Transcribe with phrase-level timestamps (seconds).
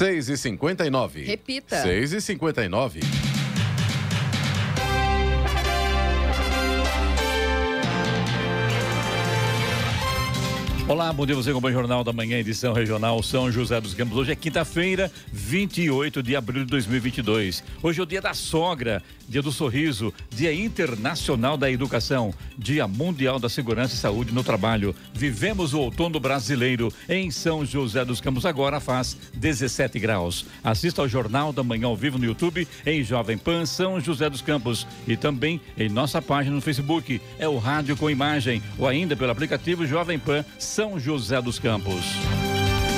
[0.00, 1.82] 6 e 59 Repita.
[1.82, 3.29] 6 e 59
[10.90, 14.18] Olá, bom dia você com o Jornal da Manhã, edição regional São José dos Campos.
[14.18, 17.62] Hoje é quinta-feira, 28 de abril de 2022.
[17.80, 23.38] Hoje é o dia da sogra, dia do sorriso, dia internacional da educação, dia mundial
[23.38, 24.92] da segurança e saúde no trabalho.
[25.14, 28.44] Vivemos o outono brasileiro em São José dos Campos.
[28.44, 30.44] Agora faz 17 graus.
[30.64, 34.42] Assista ao Jornal da Manhã ao vivo no YouTube em Jovem Pan São José dos
[34.42, 37.20] Campos e também em nossa página no Facebook.
[37.38, 41.58] É o Rádio com Imagem ou ainda pelo aplicativo Jovem Pan São são José dos
[41.58, 42.49] Campos.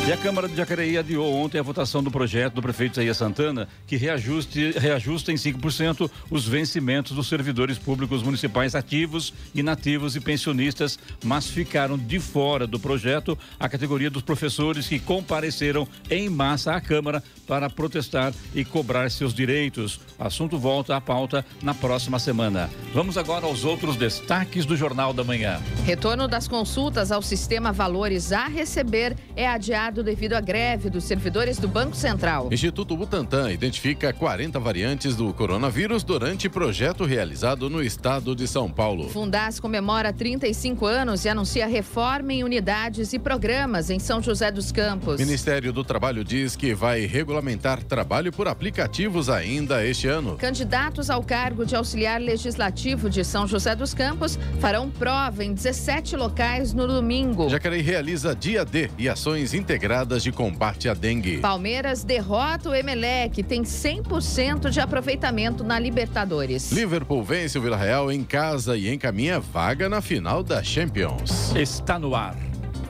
[0.05, 3.69] E a Câmara de Jacareí adiou ontem a votação do projeto do prefeito Isaías Santana,
[3.87, 10.99] que reajuste, reajusta em 5% os vencimentos dos servidores públicos municipais ativos, inativos e pensionistas,
[11.25, 16.81] mas ficaram de fora do projeto a categoria dos professores que compareceram em massa à
[16.81, 20.01] Câmara para protestar e cobrar seus direitos.
[20.19, 22.69] O assunto volta à pauta na próxima semana.
[22.93, 25.61] Vamos agora aos outros destaques do Jornal da Manhã.
[25.85, 31.59] Retorno das consultas ao sistema Valores a receber é adiado devido à greve dos servidores
[31.59, 32.49] do Banco Central.
[32.53, 39.09] Instituto Butantan identifica 40 variantes do coronavírus durante projeto realizado no estado de São Paulo.
[39.09, 44.71] Fundas comemora 35 anos e anuncia reforma em unidades e programas em São José dos
[44.71, 45.19] Campos.
[45.19, 50.37] Ministério do Trabalho diz que vai regulamentar trabalho por aplicativos ainda este ano.
[50.37, 56.15] Candidatos ao cargo de auxiliar legislativo de São José dos Campos farão prova em 17
[56.17, 57.49] locais no domingo.
[57.49, 61.39] Jacareí realiza dia D e ações integradas integradas de combate à dengue.
[61.39, 66.71] Palmeiras derrota o Emelec, tem 100% de aproveitamento na Libertadores.
[66.71, 71.53] Liverpool vence o Vila Real em casa e encaminha vaga na final da Champions.
[71.57, 72.37] Está no ar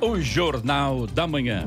[0.02, 1.66] o Jornal da Manhã.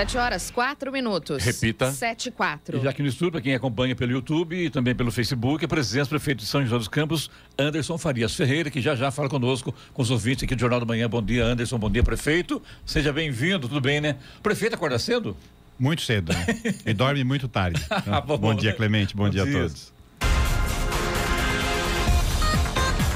[0.00, 1.44] Sete horas, quatro minutos.
[1.44, 1.92] Repita.
[1.92, 2.78] Sete e quatro.
[2.78, 5.68] E já aqui no estúdio, para quem acompanha pelo YouTube e também pelo Facebook, a
[5.68, 9.28] presença do prefeito de São José dos Campos, Anderson Farias Ferreira, que já já fala
[9.28, 11.06] conosco, com os ouvintes aqui do Jornal da Manhã.
[11.06, 11.78] Bom dia, Anderson.
[11.78, 12.62] Bom dia, prefeito.
[12.86, 14.16] Seja bem-vindo, tudo bem, né?
[14.42, 15.36] Prefeito acorda cedo?
[15.78, 16.46] Muito cedo, né?
[16.86, 17.86] E dorme muito tarde.
[18.26, 19.14] bom, bom, dia, Clemente.
[19.14, 19.89] Bom, bom dia, dia a todos.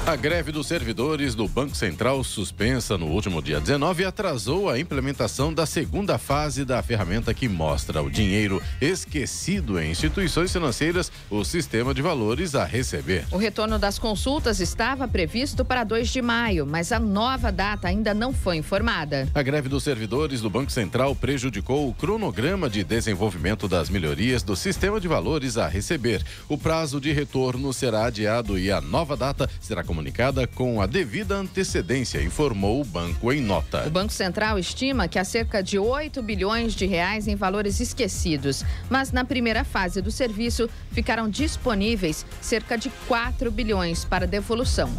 [0.06, 5.50] A greve dos servidores do Banco Central, suspensa no último dia 19, atrasou a implementação
[5.50, 11.94] da segunda fase da ferramenta que mostra o dinheiro esquecido em instituições financeiras, o sistema
[11.94, 13.24] de valores a receber.
[13.32, 18.12] O retorno das consultas estava previsto para 2 de maio, mas a nova data ainda
[18.12, 19.26] não foi informada.
[19.34, 24.54] A greve dos servidores do Banco Central prejudicou o cronograma de desenvolvimento das melhorias do
[24.54, 26.22] sistema de valores a receber.
[26.46, 30.86] O prazo de retorno será adiado e a nova data será comunicada comunicada com a
[30.86, 33.86] devida antecedência, informou o banco em nota.
[33.86, 38.64] O Banco Central estima que há cerca de 8 bilhões de reais em valores esquecidos,
[38.90, 44.90] mas na primeira fase do serviço ficaram disponíveis cerca de 4 bilhões para devolução.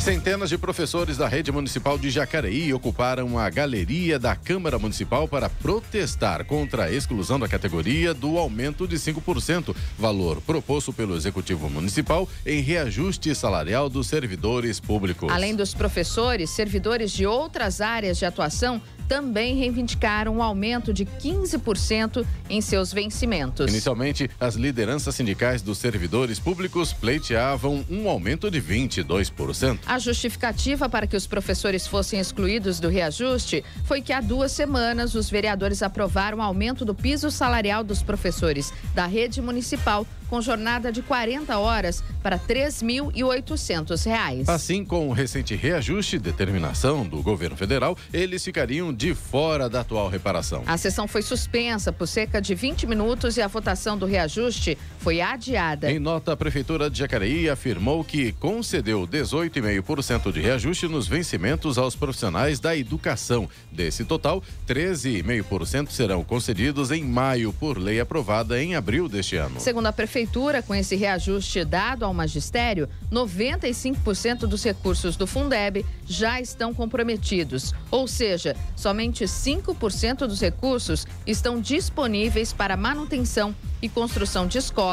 [0.00, 5.50] Centenas de professores da rede municipal de Jacareí ocuparam a galeria da Câmara Municipal para
[5.50, 12.26] protestar contra a exclusão da categoria do aumento de 5%, valor proposto pelo Executivo Municipal
[12.46, 15.30] em reajuste salarial dos servidores públicos.
[15.30, 18.80] Além dos professores, servidores de outras áreas de atuação
[19.10, 23.68] também reivindicaram um aumento de 15% em seus vencimentos.
[23.68, 29.80] Inicialmente, as lideranças sindicais dos servidores públicos pleiteavam um aumento de 22%.
[29.90, 35.16] A justificativa para que os professores fossem excluídos do reajuste foi que há duas semanas
[35.16, 40.92] os vereadores aprovaram o aumento do piso salarial dos professores da rede municipal com jornada
[40.92, 44.48] de 40 horas para R$ 3.800.
[44.48, 49.80] Assim, com o recente reajuste e determinação do governo federal, eles ficariam de fora da
[49.80, 50.62] atual reparação.
[50.66, 55.20] A sessão foi suspensa por cerca de 20 minutos e a votação do reajuste foi
[55.22, 55.90] adiada.
[55.90, 61.96] Em nota, a Prefeitura de Jacareí afirmou que concedeu 18,5% de reajuste nos vencimentos aos
[61.96, 63.48] profissionais da educação.
[63.72, 69.58] Desse total, 13,5% serão concedidos em maio, por lei aprovada em abril deste ano.
[69.58, 76.42] Segundo a Prefeitura, com esse reajuste dado ao magistério, 95% dos recursos do Fundeb já
[76.42, 84.58] estão comprometidos, ou seja, somente 5% dos recursos estão disponíveis para manutenção e construção de
[84.58, 84.89] escolas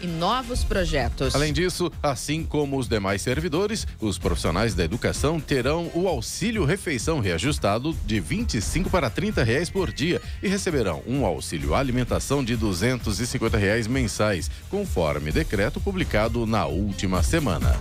[0.00, 1.34] e novos projetos.
[1.34, 7.20] Além disso, assim como os demais servidores, os profissionais da educação terão o auxílio refeição
[7.20, 13.58] reajustado de 25 para 30 reais por dia e receberão um auxílio alimentação de 250
[13.58, 17.78] reais mensais, conforme decreto publicado na última semana.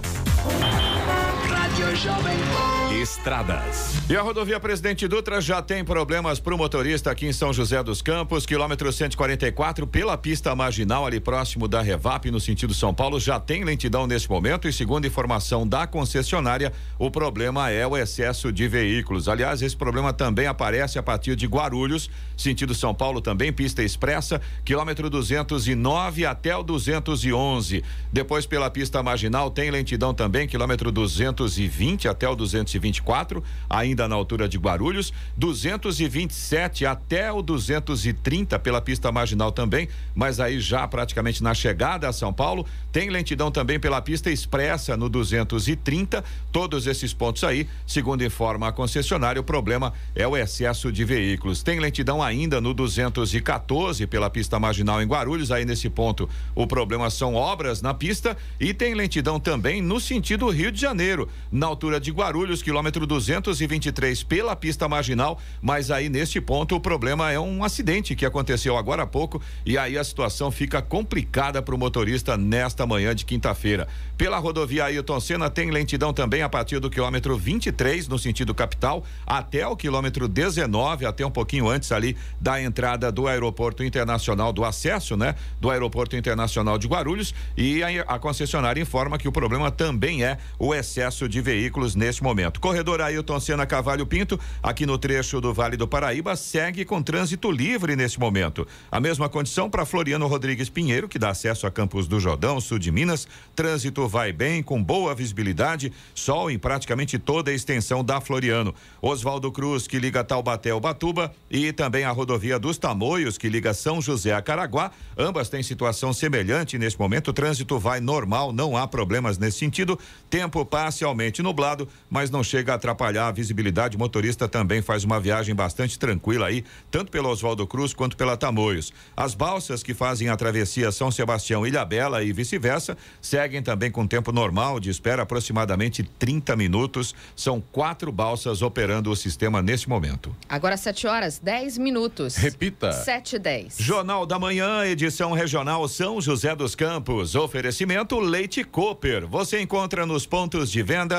[3.02, 3.94] Estradas.
[4.10, 7.81] E a rodovia Presidente Dutra já tem problemas para o motorista aqui em São José
[7.81, 13.18] dos Campos, quilômetro 144, pela pista marginal ali próximo da Revap, no sentido São Paulo,
[13.18, 18.52] já tem lentidão nesse momento e segundo informação da concessionária, o problema é o excesso
[18.52, 19.30] de veículos.
[19.30, 24.42] Aliás, esse problema também aparece a partir de Guarulhos, sentido São Paulo também, pista expressa,
[24.66, 27.84] quilômetro 209 até o 211.
[28.12, 31.69] Depois pela pista marginal tem lentidão também, quilômetro 220
[32.10, 39.51] até o 224, ainda na altura de Guarulhos, 227 até o 230 pela pista marginal
[39.51, 44.31] também, mas aí já praticamente na chegada a São Paulo, tem lentidão também pela pista
[44.31, 46.24] expressa no 230.
[46.51, 51.63] Todos esses pontos aí, segundo informa a concessionária, o problema é o excesso de veículos.
[51.63, 57.10] Tem lentidão ainda no 214 pela pista marginal em Guarulhos, aí nesse ponto o problema
[57.10, 61.30] são obras na pista e tem lentidão também no sentido Rio de Janeiro,
[61.60, 67.34] na altura de Guarulhos, quilômetro 223 pela pista marginal, mas aí neste ponto o problema
[67.34, 71.76] é um acidente que aconteceu agora há pouco e aí a situação fica complicada para
[71.76, 73.90] o motorista nesta manhã de quinta-feira.
[74.18, 79.04] Pela rodovia Ailton Senna tem lentidão também a partir do quilômetro 23 no sentido capital
[79.28, 84.64] até o quilômetro 19, até um pouquinho antes ali da entrada do aeroporto internacional do
[84.64, 85.36] acesso, né?
[85.60, 90.38] Do aeroporto internacional de Guarulhos e a, a concessionária informa que o problema também é
[90.58, 92.60] o excesso de veículos neste momento.
[92.60, 97.52] Corredor Ailton Senna Cavalho Pinto, aqui no trecho do Vale do Paraíba, segue com trânsito
[97.52, 98.68] livre neste momento.
[98.92, 102.80] A mesma condição para Floriano Rodrigues Pinheiro, que dá acesso a Campos do Jordão, sul
[102.80, 103.28] de Minas.
[103.56, 108.74] Trânsito vai bem, com boa visibilidade, sol em praticamente toda a extensão da Floriano.
[109.02, 113.74] Oswaldo Cruz, que liga Taubaté ao Batuba, e também a rodovia dos Tamoios, que liga
[113.74, 114.92] São José a Caraguá.
[115.18, 117.30] Ambas têm situação semelhante neste momento.
[117.30, 120.00] O trânsito vai normal, não há problemas nesse sentido.
[120.30, 123.96] Tempo parcialmente nublado, mas não chega a atrapalhar a visibilidade.
[123.96, 128.36] O motorista também faz uma viagem bastante tranquila aí, tanto pelo Oswaldo Cruz quanto pela
[128.36, 128.92] Tamoios.
[129.16, 134.08] As balsas que fazem a travessia São Sebastião Ilha Bela e vice-versa seguem também com
[134.08, 137.14] tempo normal de espera aproximadamente 30 minutos.
[137.36, 140.36] São quatro balsas operando o sistema neste momento.
[140.48, 142.36] Agora 7 horas 10 minutos.
[142.36, 142.92] Repita.
[142.92, 143.78] 7 e 10.
[143.80, 147.36] Jornal da Manhã, edição regional São José dos Campos.
[147.36, 149.28] Oferecimento Leite Cooper.
[149.28, 151.19] Você encontra nos pontos de venda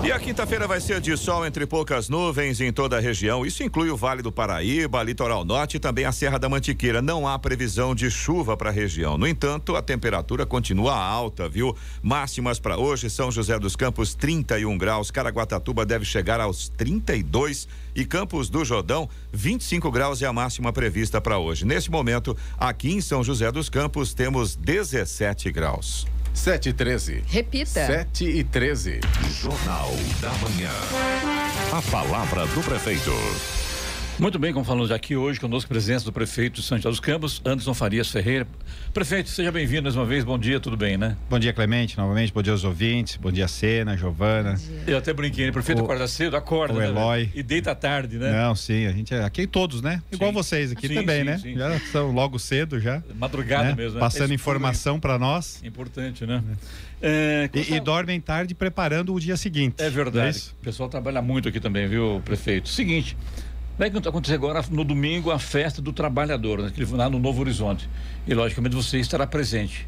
[0.00, 3.44] E a quinta-feira vai ser de sol entre poucas nuvens em toda a região.
[3.44, 7.02] Isso inclui o Vale do Paraíba, Litoral Norte e também a Serra da Mantiqueira.
[7.02, 9.18] Não há previsão de chuva para a região.
[9.18, 11.76] No entanto, a temperatura continua alta, viu?
[12.00, 15.10] Máximas para hoje: São José dos Campos, 31 graus.
[15.10, 21.20] Caraguatatuba deve chegar aos 32 e Campos do Jordão, 25 graus é a máxima prevista
[21.20, 21.66] para hoje.
[21.66, 26.06] Nesse momento, aqui em São José dos Campos, temos 17 graus.
[26.32, 27.24] 7 e 13.
[27.26, 27.86] Repita.
[27.86, 29.00] 7 e 13.
[29.40, 30.70] Jornal da Manhã.
[31.72, 33.12] A palavra do prefeito.
[34.20, 36.98] Muito bem, como falamos aqui hoje, conosco a presença do prefeito de São José dos
[36.98, 38.48] Campos, Anderson Farias Ferreira.
[38.92, 40.24] Prefeito, seja bem-vindo mais uma vez.
[40.24, 41.16] Bom dia, tudo bem, né?
[41.30, 42.32] Bom dia, Clemente, novamente.
[42.32, 43.16] Bom dia aos ouvintes.
[43.16, 44.56] Bom dia, Sena, Giovana.
[44.88, 45.52] Eu até brinquei, né?
[45.52, 46.74] Prefeito O- acorda cedo, acorda.
[46.74, 47.30] o né, Eloy.
[47.32, 48.32] E deita tarde, né?
[48.32, 50.02] Não, sim, a gente é aqui todos, né?
[50.10, 50.34] Igual Sim.
[50.34, 51.38] vocês aqui Sim, também, sim, né?
[51.38, 51.54] sim.
[51.54, 53.00] Já são logo cedo já.
[53.14, 53.74] Madrugada né?
[53.76, 53.94] mesmo.
[53.94, 54.00] né?
[54.00, 55.60] Passando Esse informação para nós.
[55.62, 56.42] é Importante, né?
[57.00, 59.76] É, E, e dormem tarde preparando o dia seguinte.
[59.80, 60.36] É verdade.
[60.36, 60.56] isso?
[60.60, 62.68] o pessoal trabalha muito aqui também, viu, prefeito?
[62.68, 63.16] Seguinte,
[63.78, 66.72] vai acontecer agora no domingo a festa do trabalhar, né?
[66.74, 67.88] Que lá no Novo Horizonte.
[68.26, 69.86] E logicamente você estará presente.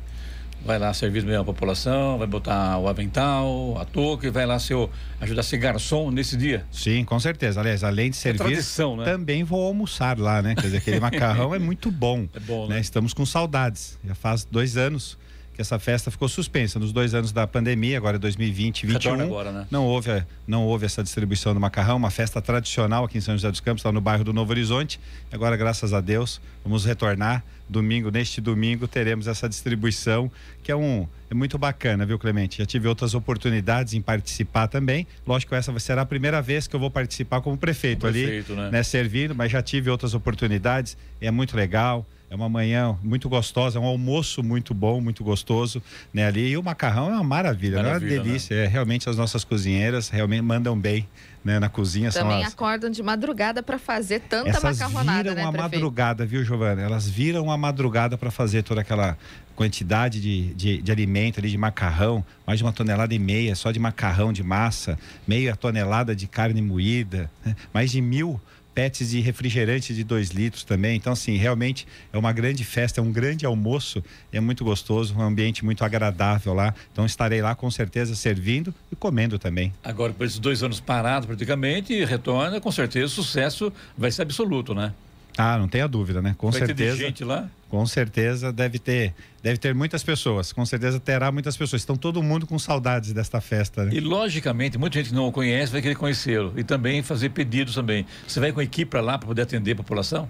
[0.65, 4.59] vai lá servir mesmo a população, vai botar o avental, a touca e vai lá
[4.59, 4.77] ser,
[5.21, 6.65] ajudar a ser garçom nesse dia.
[6.71, 7.61] Sim, com certeza.
[7.61, 9.05] Aliás, além de é servir, é tradição, né?
[9.05, 10.55] também vou almoçar lá, né?
[10.55, 12.29] Quer dizer, aquele macarrão é muito bom.
[12.35, 12.77] É bom, né?
[12.77, 12.81] né?
[12.81, 13.99] Estamos com saudades.
[14.05, 15.19] Já faz dois anos
[15.55, 19.27] que essa festa ficou suspensa nos dois anos da pandemia, agora 2020 e 2021.
[19.27, 19.67] Agora, né?
[19.71, 23.51] Não houve, não houve essa distribuição do macarrão, uma festa tradicional aqui em São José
[23.51, 25.01] dos Campos, está no bairro do Novo Horizonte.
[25.33, 30.31] Agora, graças a Deus, vamos retornar domingo, neste domingo, teremos essa distribuição,
[30.63, 32.59] que é um é muito bacana, viu, Clemente?
[32.59, 35.07] Já tive outras oportunidades em participar também.
[35.25, 38.71] Lógico, essa será a primeira vez que eu vou participar como prefeito, prefeito ali, né?
[38.73, 38.83] né?
[38.83, 40.97] Servindo, mas já tive outras oportunidades.
[41.21, 42.05] É muito legal.
[42.31, 45.83] É uma manhã muito gostosa, é um almoço muito bom, muito gostoso,
[46.15, 46.27] né?
[46.27, 48.57] Ali e o macarrão é uma maravilha, maravilha é uma delícia.
[48.57, 48.65] Né?
[48.67, 51.09] É, realmente as nossas cozinheiras realmente mandam bem.
[51.43, 52.53] Né, na cozinha Também as...
[52.53, 56.83] acordam de madrugada para fazer tanta Essas macarronada, viram né, a madrugada, viu, Giovana?
[56.83, 59.17] Elas viram a madrugada para fazer toda aquela
[59.57, 63.71] quantidade de, de, de, alimento ali, de macarrão, mais de uma tonelada e meia só
[63.71, 67.57] de macarrão, de massa, meia tonelada de carne moída, né?
[67.73, 68.39] mais de mil
[68.81, 70.97] pets de refrigerante de 2 litros também.
[70.97, 75.21] Então, assim, realmente é uma grande festa, é um grande almoço, é muito gostoso, um
[75.21, 76.75] ambiente muito agradável lá.
[76.91, 79.71] Então, estarei lá com certeza servindo e comendo também.
[79.85, 84.75] Agora, por esses dois anos parados praticamente, retorna, com certeza o sucesso vai ser absoluto,
[84.75, 84.95] né?
[85.37, 86.35] Ah, não tenha dúvida, né?
[86.37, 86.97] Com vai certeza.
[86.97, 87.49] Ter gente lá?
[87.69, 90.53] Com certeza deve ter, deve ter muitas pessoas.
[90.53, 91.83] Com certeza terá muitas pessoas.
[91.83, 93.85] Estão todo mundo com saudades desta festa.
[93.85, 93.95] Né?
[93.95, 97.75] E logicamente, muita gente que não o conhece vai querer conhecê-lo e também fazer pedidos
[97.75, 98.05] também.
[98.27, 100.29] Você vai com a equipe para lá para poder atender a população?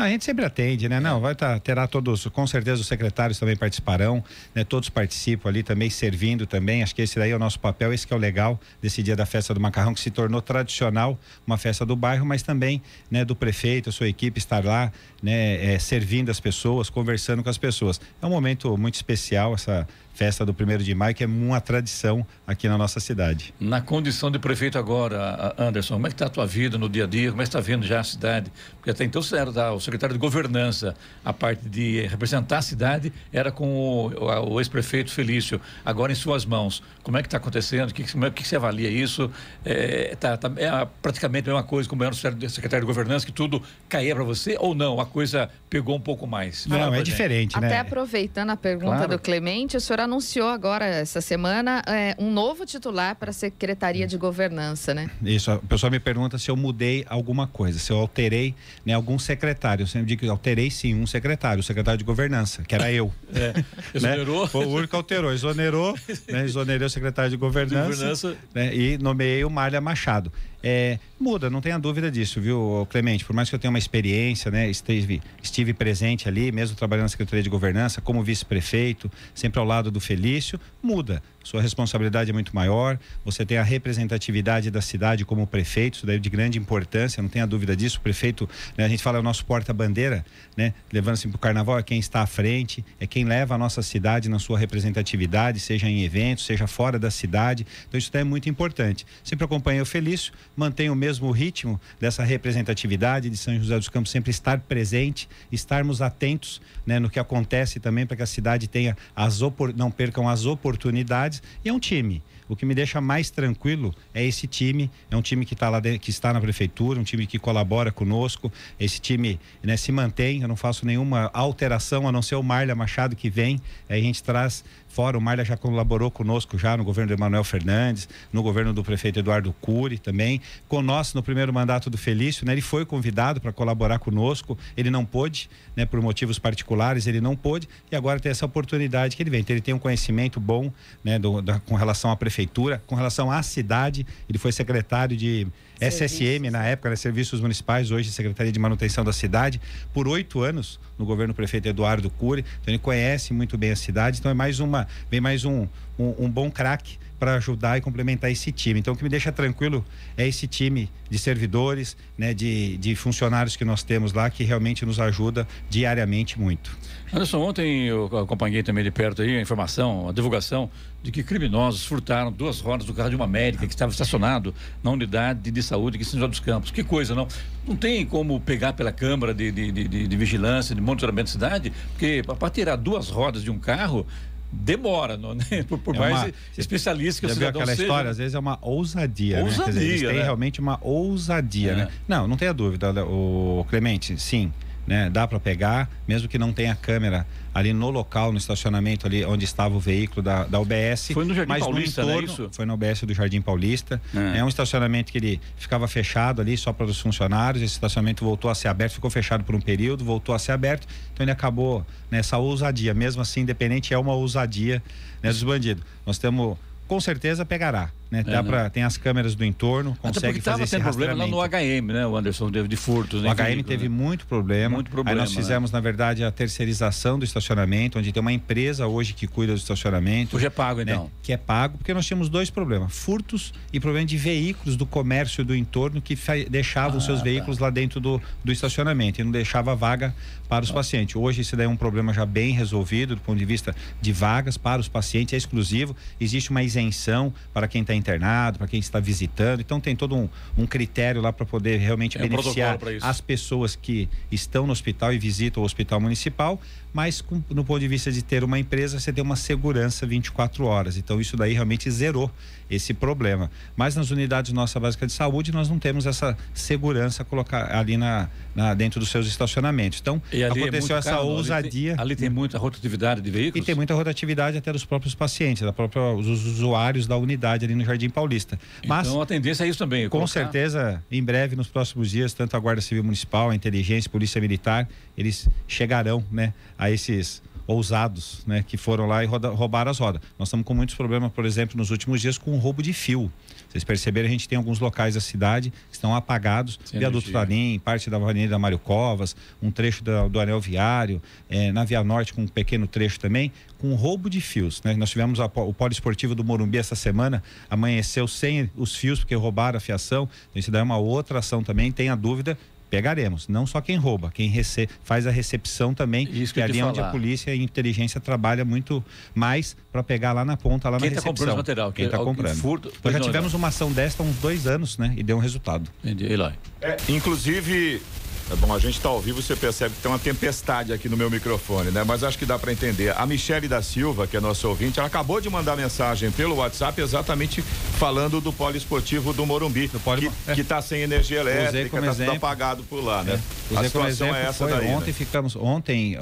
[0.00, 0.98] A gente sempre atende, né?
[0.98, 4.64] Não, vai tá, terá todos, com certeza os secretários também participarão, né?
[4.64, 6.82] Todos participam ali também, servindo também.
[6.82, 9.14] Acho que esse daí é o nosso papel, esse que é o legal desse dia
[9.14, 13.24] da festa do macarrão, que se tornou tradicional, uma festa do bairro, mas também, né,
[13.24, 14.90] do prefeito, a sua equipe estar lá,
[15.22, 18.00] né, é, servindo as pessoas, conversando com as pessoas.
[18.22, 19.86] É um momento muito especial essa
[20.20, 23.54] festa do primeiro de maio, que é uma tradição aqui na nossa cidade.
[23.58, 27.04] Na condição de prefeito agora, Anderson, como é que está a tua vida no dia
[27.04, 27.30] a dia?
[27.30, 28.52] Como é que está vendo já a cidade?
[28.76, 33.10] Porque até então você era o secretário de governança, a parte de representar a cidade
[33.32, 36.82] era com o, o ex-prefeito Felício, agora em suas mãos.
[37.10, 37.90] Como é que está acontecendo?
[37.90, 39.28] O que, como é que você avalia isso?
[39.64, 43.32] É, tá, tá, é praticamente a mesma coisa como era o secretário de governança, que
[43.32, 45.00] tudo caía para você ou não?
[45.00, 46.68] A coisa pegou um pouco mais?
[46.68, 47.66] Não, é diferente, né?
[47.66, 49.08] Até aproveitando a pergunta claro.
[49.08, 54.06] do Clemente, o senhor anunciou agora, essa semana, é, um novo titular para a Secretaria
[54.06, 55.10] de Governança, né?
[55.20, 58.54] Isso, o pessoal me pergunta se eu mudei alguma coisa, se eu alterei
[58.86, 59.82] né, algum secretário.
[59.82, 63.12] Eu sempre digo que alterei sim um secretário, o secretário de Governança, que era eu.
[63.34, 63.64] É, né?
[63.94, 64.42] exonerou?
[64.42, 64.48] Né?
[64.48, 65.98] Foi o único que alterou, exonerou,
[66.30, 68.36] né, exonerei o secretário de Governança, de governança.
[68.54, 70.30] Né, e nomeei o Malha Machado.
[70.62, 73.24] É, muda, não tenha dúvida disso, viu, Clemente?
[73.24, 77.08] Por mais que eu tenha uma experiência, né, estive, estive presente ali, mesmo trabalhando na
[77.08, 82.54] Secretaria de Governança, como vice-prefeito, sempre ao lado do Felício, muda sua responsabilidade é muito
[82.54, 87.22] maior, você tem a representatividade da cidade como prefeito, isso daí é de grande importância,
[87.22, 87.98] não tenha dúvida disso.
[87.98, 90.24] O prefeito, né, a gente fala é o nosso porta-bandeira,
[90.56, 93.58] né, levando assim para o carnaval, é quem está à frente, é quem leva a
[93.58, 97.66] nossa cidade na sua representatividade, seja em eventos, seja fora da cidade.
[97.88, 99.06] Então isso daí é muito importante.
[99.24, 104.10] Sempre acompanhei o Felício, mantém o mesmo ritmo dessa representatividade de São José dos Campos,
[104.10, 108.96] sempre estar presente, estarmos atentos né, no que acontece também para que a cidade tenha
[109.14, 109.40] as
[109.74, 111.42] não percam as oportunidades.
[111.64, 112.22] E é um time.
[112.50, 115.78] O que me deixa mais tranquilo é esse time, é um time que, tá lá
[115.78, 120.42] de, que está na prefeitura, um time que colabora conosco, esse time né, se mantém,
[120.42, 124.02] eu não faço nenhuma alteração, a não ser o Marlia Machado que vem, aí a
[124.02, 128.42] gente traz fora, o Marlia já colaborou conosco já no governo do Emanuel Fernandes, no
[128.42, 132.60] governo do prefeito Eduardo Cury também, com nós no primeiro mandato do Felício, né, ele
[132.60, 137.68] foi convidado para colaborar conosco, ele não pôde, né, por motivos particulares, ele não pôde,
[137.90, 140.72] e agora tem essa oportunidade que ele vem, então ele tem um conhecimento bom,
[141.04, 144.06] né, do, da, com relação à prefeitura, com relação à cidade.
[144.28, 145.46] Ele foi secretário de
[145.88, 146.12] Serviços.
[146.12, 149.60] SSM na época, né, Serviços Municipais, hoje Secretaria de Manutenção da Cidade,
[149.94, 152.44] por oito anos no governo prefeito Eduardo Cury.
[152.60, 154.18] Então ele conhece muito bem a cidade.
[154.18, 155.66] Então é mais uma, vem mais um,
[155.98, 158.80] um, um bom craque para ajudar e complementar esse time.
[158.80, 159.84] Então, o que me deixa tranquilo
[160.16, 164.86] é esse time de servidores, né, de, de funcionários que nós temos lá, que realmente
[164.86, 166.76] nos ajuda diariamente muito.
[167.12, 170.70] Anderson, ontem eu acompanhei também de perto aí a informação, a divulgação
[171.02, 174.90] de que criminosos furtaram duas rodas do carro de uma médica que estava estacionado na
[174.90, 176.70] unidade de saúde aqui em São José dos Campos.
[176.70, 177.26] Que coisa, não?
[177.66, 181.72] Não tem como pegar pela Câmara de, de, de, de Vigilância, de Monitoramento da Cidade,
[181.92, 184.06] porque para tirar duas rodas de um carro,
[184.52, 185.44] demora, não, né?
[185.68, 187.82] por, por é mais uma, especialista que já o cidadão aquela seja.
[187.82, 189.72] história, às vezes é uma ousadia, ousadia né?
[189.72, 190.22] Dizer, eles têm né?
[190.22, 191.76] realmente uma ousadia, é.
[191.76, 191.88] né?
[192.06, 194.52] Não, não tenha dúvida, o Clemente, sim,
[194.86, 195.10] né?
[195.10, 199.44] Dá para pegar, mesmo que não tenha câmera ali no local, no estacionamento ali onde
[199.44, 201.10] estava o veículo da, da UBS.
[201.12, 204.00] Foi no Jardim mas Paulista, no entorno, entorno, Foi no UBS do Jardim Paulista.
[204.14, 204.38] É.
[204.38, 207.62] é um estacionamento que ele ficava fechado ali só para os funcionários.
[207.62, 210.86] Esse estacionamento voltou a ser aberto, ficou fechado por um período, voltou a ser aberto.
[211.12, 212.94] Então ele acabou nessa ousadia.
[212.94, 214.82] Mesmo assim, independente, é uma ousadia
[215.22, 215.84] né, dos bandidos.
[216.06, 216.56] Nós temos
[216.86, 217.90] com certeza pegará.
[218.10, 218.20] Né?
[218.20, 218.48] É, Dá né?
[218.48, 222.06] pra, tem as câmeras do entorno, consegue fazer esse problema lá no HM, né?
[222.06, 223.20] O Anderson teve de furtos.
[223.20, 223.94] O né, HM veículo, teve né?
[223.94, 224.74] muito problema.
[224.74, 225.40] Muito problema, Aí nós né?
[225.40, 229.58] fizemos, na verdade, a terceirização do estacionamento, onde tem uma empresa hoje que cuida do
[229.58, 230.36] estacionamento.
[230.36, 230.92] Hoje é pago, né?
[230.92, 231.10] então.
[231.22, 235.44] Que é pago, porque nós tínhamos dois problemas: furtos e problema de veículos do comércio
[235.44, 237.24] do entorno que deixavam Ah, seus tá.
[237.24, 240.14] veículos lá dentro do, do estacionamento e não deixava vaga
[240.48, 241.14] para os pacientes.
[241.14, 244.56] Hoje isso daí é um problema já bem resolvido do ponto de vista de vagas
[244.56, 245.94] para os pacientes, é exclusivo.
[246.20, 249.60] Existe uma isenção para quem está internado, para quem está visitando.
[249.60, 254.08] Então tem todo um, um critério lá para poder realmente um beneficiar as pessoas que
[254.30, 256.60] estão no hospital e visitam o hospital municipal,
[256.92, 260.64] mas com- no ponto de vista de ter uma empresa, você tem uma segurança 24
[260.64, 260.96] horas.
[260.96, 262.30] Então isso daí realmente zerou
[262.70, 263.50] esse problema.
[263.76, 268.28] Mas nas unidades nossa básica de saúde, nós não temos essa segurança colocar ali na,
[268.54, 269.98] na- dentro dos seus estacionamentos.
[270.00, 271.94] Então E é aconteceu muito essa caro, ali tem- ousadia.
[271.98, 273.66] Ali tem muita rotatividade de E veículos?
[273.66, 277.84] tem muita rotatividade até dos próprios pacientes, da própria, os usuários da unidade ali no
[277.84, 278.58] Jardim Paulista.
[278.86, 280.04] Mas Então a tendência é isso também.
[280.04, 284.08] com colocar- certeza, em breve, nos próximos dias, tanto a Guarda Civil Municipal, a Inteligência,
[284.08, 289.48] a Polícia Militar, eles chegarão, né, a esses ousados, né, que foram lá e roda,
[289.50, 290.20] roubaram as rodas.
[290.36, 293.30] Nós estamos com muitos problemas, por exemplo, nos últimos dias com o roubo de fio.
[293.68, 297.30] Vocês perceberam, a gente tem alguns locais da cidade que estão apagados, Sem viaduto.
[297.30, 302.02] Tarim, parte da Avenida Mário Covas, um trecho da- do anel viário, eh, na Via
[302.02, 304.82] Norte com um pequeno trecho também, com roubo de fios.
[304.82, 304.94] né?
[304.96, 309.76] Nós tivemos a o poliesportivo do Morumbi essa semana, amanheceu sem os fios porque roubaram
[309.76, 310.28] a fiação.
[310.50, 311.92] Então, isso daí é uma outra ação também.
[311.92, 312.58] Tem a dúvida,
[312.90, 313.46] pegaremos.
[313.48, 316.66] Não só quem rouba, quem rece faz a recepção também, Isso que que eu é
[316.66, 319.02] ali onde a polícia e a inteligência trabalha muito
[319.34, 321.32] mais para pegar lá na ponta, lá Quem na tá recepção.
[321.32, 321.92] comprando esse material?
[321.92, 322.56] Quem Que está comprando.
[322.56, 325.14] furta- Nós Pois já não, tivemos uma ação desta há uns dois anos, né?
[325.16, 325.88] E deu um resultado.
[326.04, 326.52] Entendi, Eloy.
[326.80, 328.02] É, inclusive,
[328.50, 331.16] é bom, a gente está ao vivo, você percebe que tem uma tempestade aqui no
[331.16, 332.02] meu microfone, né?
[332.04, 333.14] Mas acho que dá para entender.
[333.16, 337.00] A Michele da Silva, que é nossa ouvinte, ela acabou de mandar mensagem pelo WhatsApp
[337.00, 340.54] exatamente falando do poliesportivo do Morumbi, Do poli- que, é.
[340.54, 343.40] que tá sem energia elétrica, como tá tudo apagado por lá, né?
[343.72, 343.78] É.
[343.78, 344.88] A situação é essa foi daí.
[344.88, 345.12] Ontem né?
[345.12, 346.18] ficamos, ontem,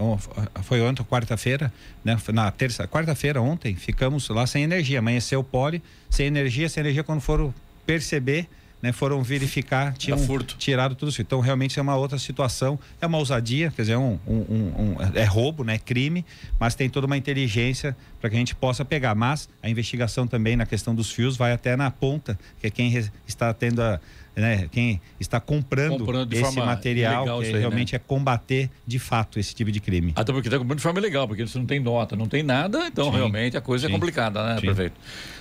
[0.65, 1.73] foi ontem, quarta-feira,
[2.05, 2.19] né?
[2.33, 4.99] Na terça, quarta-feira, ontem, ficamos lá sem energia.
[4.99, 7.55] Amanheceu o pole, sem energia, sem energia quando foram
[7.87, 8.47] perceber.
[8.81, 10.55] Né, foram verificar, tinham furto.
[10.57, 11.21] tirado tudo isso.
[11.21, 14.33] Então, realmente é uma outra situação, é uma ousadia, quer dizer, é um, um-
[14.95, 16.25] um- é roubo, né, é crime,
[16.61, 19.17] mas tem toda uma inteligência para que a gente possa pegar.
[19.17, 22.89] Mas a investigação também na questão dos fios vai até na ponta, que é quem
[23.27, 23.99] está tendo a,
[24.39, 27.59] né, quem está comprando, Comprando esse material, que isso aí, né?
[27.59, 30.13] realmente é combater de fato esse tipo de crime.
[30.15, 32.87] Até porque está comprando de forma legal, porque você não tem nota, não tem nada,
[32.87, 33.17] então Sim.
[33.17, 33.95] realmente a coisa é Sim.
[33.95, 34.67] complicada, né, Sim.
[34.67, 34.95] prefeito?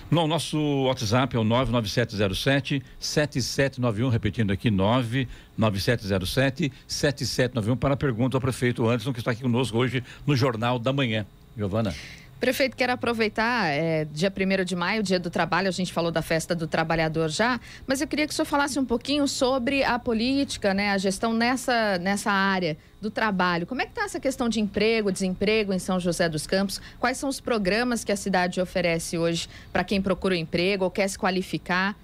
[0.10, 8.42] Não, nosso WhatsApp é o 99707 7791, repetindo aqui, 99707 7791 para a pergunta ao
[8.42, 11.26] prefeito Anderson, que está aqui conosco hoje no Jornal da Manhã.
[11.56, 11.94] Giovana.
[12.40, 16.22] Prefeito, quero aproveitar, é, dia 1 de maio, dia do trabalho, a gente falou da
[16.22, 19.98] festa do trabalhador já, mas eu queria que o senhor falasse um pouquinho sobre a
[19.98, 23.66] política, né, a gestão nessa, nessa área do trabalho.
[23.66, 26.80] Como é que está essa questão de emprego, desemprego em São José dos Campos?
[27.00, 30.92] Quais são os programas que a cidade oferece hoje para quem procura um emprego ou
[30.92, 31.96] quer se qualificar?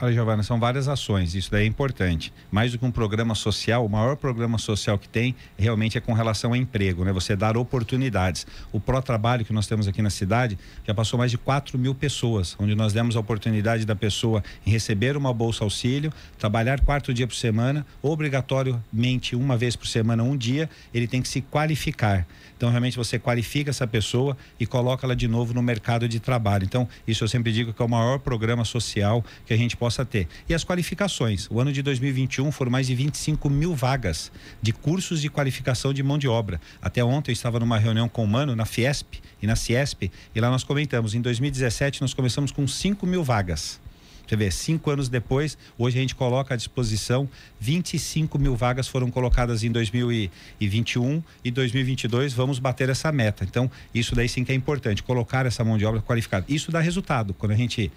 [0.00, 2.32] Olha, Giovana, são várias ações, isso daí é importante.
[2.50, 6.12] Mais do que um programa social, o maior programa social que tem realmente é com
[6.12, 7.12] relação ao emprego, né?
[7.12, 8.44] Você dar oportunidades.
[8.72, 12.56] O pró-trabalho que nós temos aqui na cidade já passou mais de 4 mil pessoas,
[12.58, 17.28] onde nós demos a oportunidade da pessoa em receber uma bolsa auxílio, trabalhar quatro dias
[17.28, 22.26] por semana, obrigatoriamente uma vez por semana, um dia, ele tem que se qualificar.
[22.56, 26.64] Então, realmente, você qualifica essa pessoa e coloca ela de novo no mercado de trabalho.
[26.64, 30.02] Então, isso eu sempre digo que é o maior programa social que a gente possa
[30.02, 30.26] ter.
[30.48, 31.46] E as qualificações.
[31.50, 36.02] O ano de 2021 foram mais de 25 mil vagas de cursos de qualificação de
[36.02, 36.58] mão de obra.
[36.80, 40.40] Até ontem eu estava numa reunião com o Mano na Fiesp e na Ciesp e
[40.40, 41.14] lá nós comentamos.
[41.14, 43.78] Em 2017 nós começamos com 5 mil vagas.
[44.26, 47.28] Você vê, cinco anos depois, hoje a gente coloca à disposição
[47.60, 53.44] 25 mil vagas foram colocadas em 2021 e 2022 vamos bater essa meta.
[53.44, 56.46] Então, isso daí sim que é importante, colocar essa mão de obra qualificada.
[56.48, 57.92] Isso dá resultado quando a gente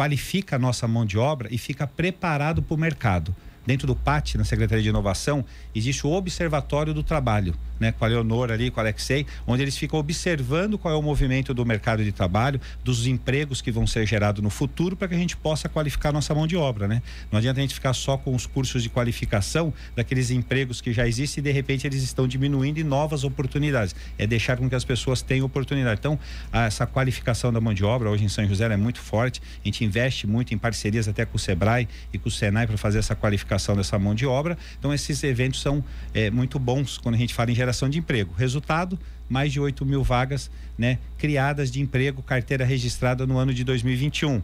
[0.00, 3.36] qualifica a nossa mão de obra e fica preparado para o mercado.
[3.66, 5.44] Dentro do PAT, na Secretaria de Inovação,
[5.74, 7.92] existe o Observatório do Trabalho, né?
[7.92, 11.52] Com a Leonor ali, com a Alexei, onde eles ficam observando qual é o movimento
[11.52, 15.18] do mercado de trabalho, dos empregos que vão ser gerados no futuro, para que a
[15.18, 17.02] gente possa qualificar nossa mão de obra, né?
[17.30, 21.06] Não adianta a gente ficar só com os cursos de qualificação daqueles empregos que já
[21.06, 23.94] existem e de repente eles estão diminuindo e novas oportunidades.
[24.18, 25.98] É deixar com que as pessoas tenham oportunidade.
[25.98, 26.18] Então,
[26.52, 29.40] essa qualificação da mão de obra hoje em São José é muito forte.
[29.64, 32.76] A gente investe muito em parcerias até com o Sebrae e com o Senai para
[32.76, 34.56] fazer essa qualificação dessa mão de obra.
[34.78, 38.34] Então, esses eventos são é, muito bons quando a gente fala em geração de emprego.
[38.36, 43.64] Resultado, mais de 8 mil vagas né, criadas de emprego, carteira registrada no ano de
[43.64, 44.42] 2021.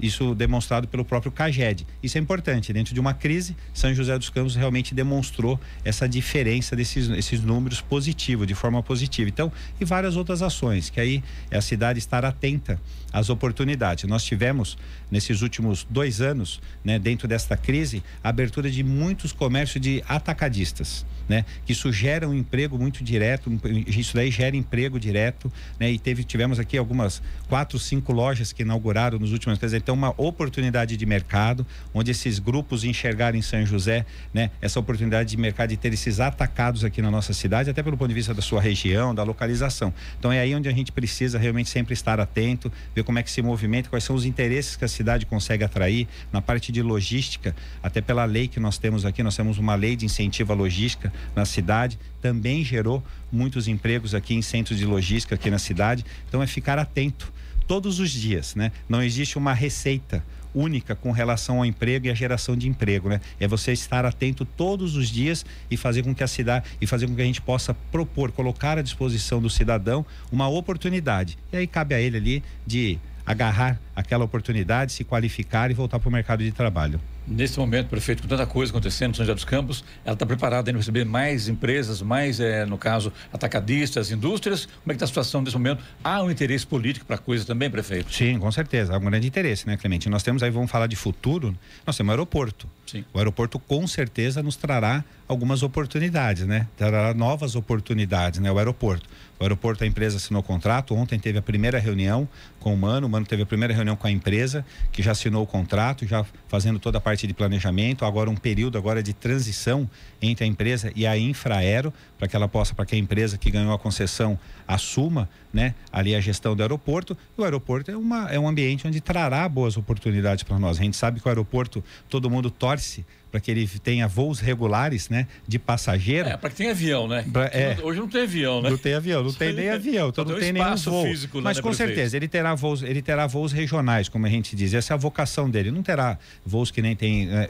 [0.00, 1.86] Isso demonstrado pelo próprio CAGED.
[2.02, 2.72] Isso é importante.
[2.72, 7.80] Dentro de uma crise, São José dos Campos realmente demonstrou essa diferença desses esses números
[7.80, 9.28] positivos, de forma positiva.
[9.28, 12.80] Então, e várias outras ações, que aí a cidade estar atenta
[13.12, 14.04] às oportunidades.
[14.04, 14.78] Nós tivemos,
[15.10, 21.04] nesses últimos dois anos, né, dentro desta crise, a abertura de muitos comércios de atacadistas
[21.28, 21.44] né?
[21.64, 23.50] Que isso gera um emprego muito direto,
[23.86, 25.90] isso daí gera emprego direto, né?
[25.90, 30.14] E teve, tivemos aqui algumas quatro, cinco lojas que inauguraram nos últimos meses, então uma
[30.16, 34.50] oportunidade de mercado, onde esses grupos enxergarem em São José, né?
[34.60, 38.08] Essa oportunidade de mercado de ter esses atacados aqui na nossa cidade, até pelo ponto
[38.08, 39.92] de vista da sua região, da localização.
[40.18, 43.30] Então é aí onde a gente precisa realmente sempre estar atento, ver como é que
[43.30, 47.54] se movimenta, quais são os interesses que a cidade consegue atrair na parte de logística,
[47.82, 51.12] até pela lei que nós temos aqui, nós temos uma lei de incentivo à logística
[51.34, 56.04] na cidade, também gerou muitos empregos aqui em centros de logística aqui na cidade.
[56.28, 57.32] Então é ficar atento
[57.66, 58.72] todos os dias, né?
[58.88, 63.20] Não existe uma receita única com relação ao emprego e à geração de emprego, né?
[63.38, 67.06] É você estar atento todos os dias e fazer com que a cidade e fazer
[67.06, 71.38] com que a gente possa propor, colocar à disposição do cidadão uma oportunidade.
[71.52, 76.08] E aí cabe a ele ali de agarrar aquela oportunidade, se qualificar e voltar para
[76.08, 77.00] o mercado de trabalho.
[77.26, 80.64] Nesse momento, prefeito, com tanta coisa acontecendo no São José dos Campos, ela está preparada
[80.64, 84.66] para receber mais empresas, mais, é, no caso, atacadistas, indústrias?
[84.66, 85.84] Como é que está a situação nesse momento?
[86.02, 88.12] Há um interesse político para a coisa também, prefeito?
[88.12, 88.94] Sim, com certeza.
[88.94, 90.08] Há um grande interesse, né, Clemente?
[90.08, 91.56] Nós temos aí, vamos falar de futuro,
[91.86, 92.68] nós temos um aeroporto.
[92.86, 93.04] Sim.
[93.14, 96.66] O aeroporto com certeza nos trará algumas oportunidades, né?
[96.76, 98.50] Trará novas oportunidades, né?
[98.50, 99.08] O aeroporto.
[99.42, 100.94] O aeroporto, a empresa assinou contrato.
[100.94, 102.28] Ontem teve a primeira reunião
[102.60, 103.08] com o Mano.
[103.08, 106.24] O Mano teve a primeira reunião com a empresa, que já assinou o contrato, já
[106.46, 108.04] fazendo toda a parte de planejamento.
[108.04, 109.90] Agora um período agora de transição
[110.22, 113.50] entre a empresa e a Infraero, para que ela possa, para que a empresa que
[113.50, 117.18] ganhou a concessão assuma, né, ali a gestão do aeroporto.
[117.36, 120.78] E o aeroporto é, uma, é um ambiente onde trará boas oportunidades para nós.
[120.78, 125.08] A gente sabe que o aeroporto, todo mundo torce para que ele tenha voos regulares,
[125.08, 126.28] né, de passageiro.
[126.28, 127.24] É, para que tenha avião, né?
[127.32, 128.68] Pra, é, hoje não tem avião, né?
[128.68, 131.06] Não tem avião, não tem nem avião, então não tem nenhum voo.
[131.06, 134.54] Físico, Mas né, com certeza ele terá voos, ele terá voos regionais, como a gente
[134.54, 134.74] diz.
[134.74, 135.70] Essa é a vocação dele.
[135.70, 137.26] Não terá voos que nem tem.
[137.26, 137.48] Né,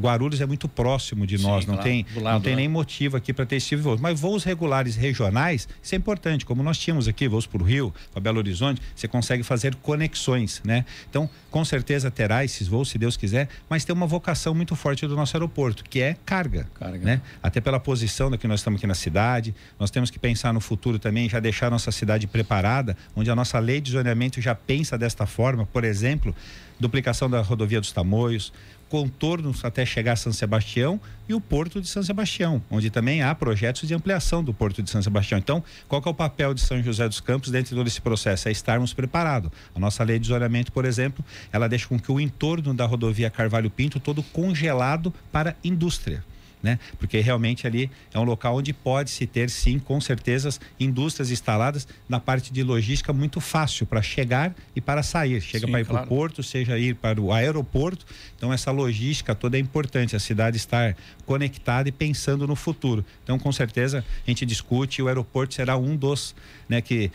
[0.00, 2.62] Guarulhos é muito próximo de nós, Sim, não tem, lado, não tem né?
[2.62, 4.00] nem motivo aqui para ter esse tipo de voos.
[4.00, 6.46] Mas voos regulares regionais, isso é importante.
[6.46, 10.62] Como nós tínhamos aqui voos para o Rio, para Belo Horizonte, você consegue fazer conexões,
[10.64, 10.84] né?
[11.10, 15.06] Então, com certeza terá esses voos, se Deus quiser, mas tem uma vocação muito forte
[15.06, 16.98] do nosso aeroporto, que é carga, carga.
[16.98, 17.20] né?
[17.42, 20.60] Até pela posição da que nós estamos aqui na cidade, nós temos que pensar no
[20.60, 24.98] futuro também, já deixar nossa cidade preparada, onde a nossa lei de zoneamento já pensa
[24.98, 26.34] desta forma, por exemplo,
[26.78, 28.52] duplicação da rodovia dos Tamoios,
[28.94, 33.34] contornos até chegar a São Sebastião e o Porto de São Sebastião, onde também há
[33.34, 35.36] projetos de ampliação do Porto de São Sebastião.
[35.36, 38.46] Então, qual é o papel de São José dos Campos dentro de todo esse processo?
[38.46, 39.50] É estarmos preparados.
[39.74, 43.28] A nossa lei de zoneamento, por exemplo, ela deixa com que o entorno da rodovia
[43.28, 46.22] Carvalho Pinto todo congelado para indústria
[46.64, 46.78] né?
[46.98, 50.48] Porque realmente ali é um local onde pode se ter sim, com certeza,
[50.80, 55.42] indústrias instaladas na parte de logística muito fácil para chegar e para sair.
[55.42, 56.06] Chega para ir claro.
[56.06, 58.06] para o porto, seja ir para o aeroporto.
[58.34, 60.96] Então essa logística toda é importante, a cidade estar
[61.26, 63.04] conectada e pensando no futuro.
[63.22, 66.34] Então com certeza a gente discute, o aeroporto será um dos,
[66.66, 67.10] né, que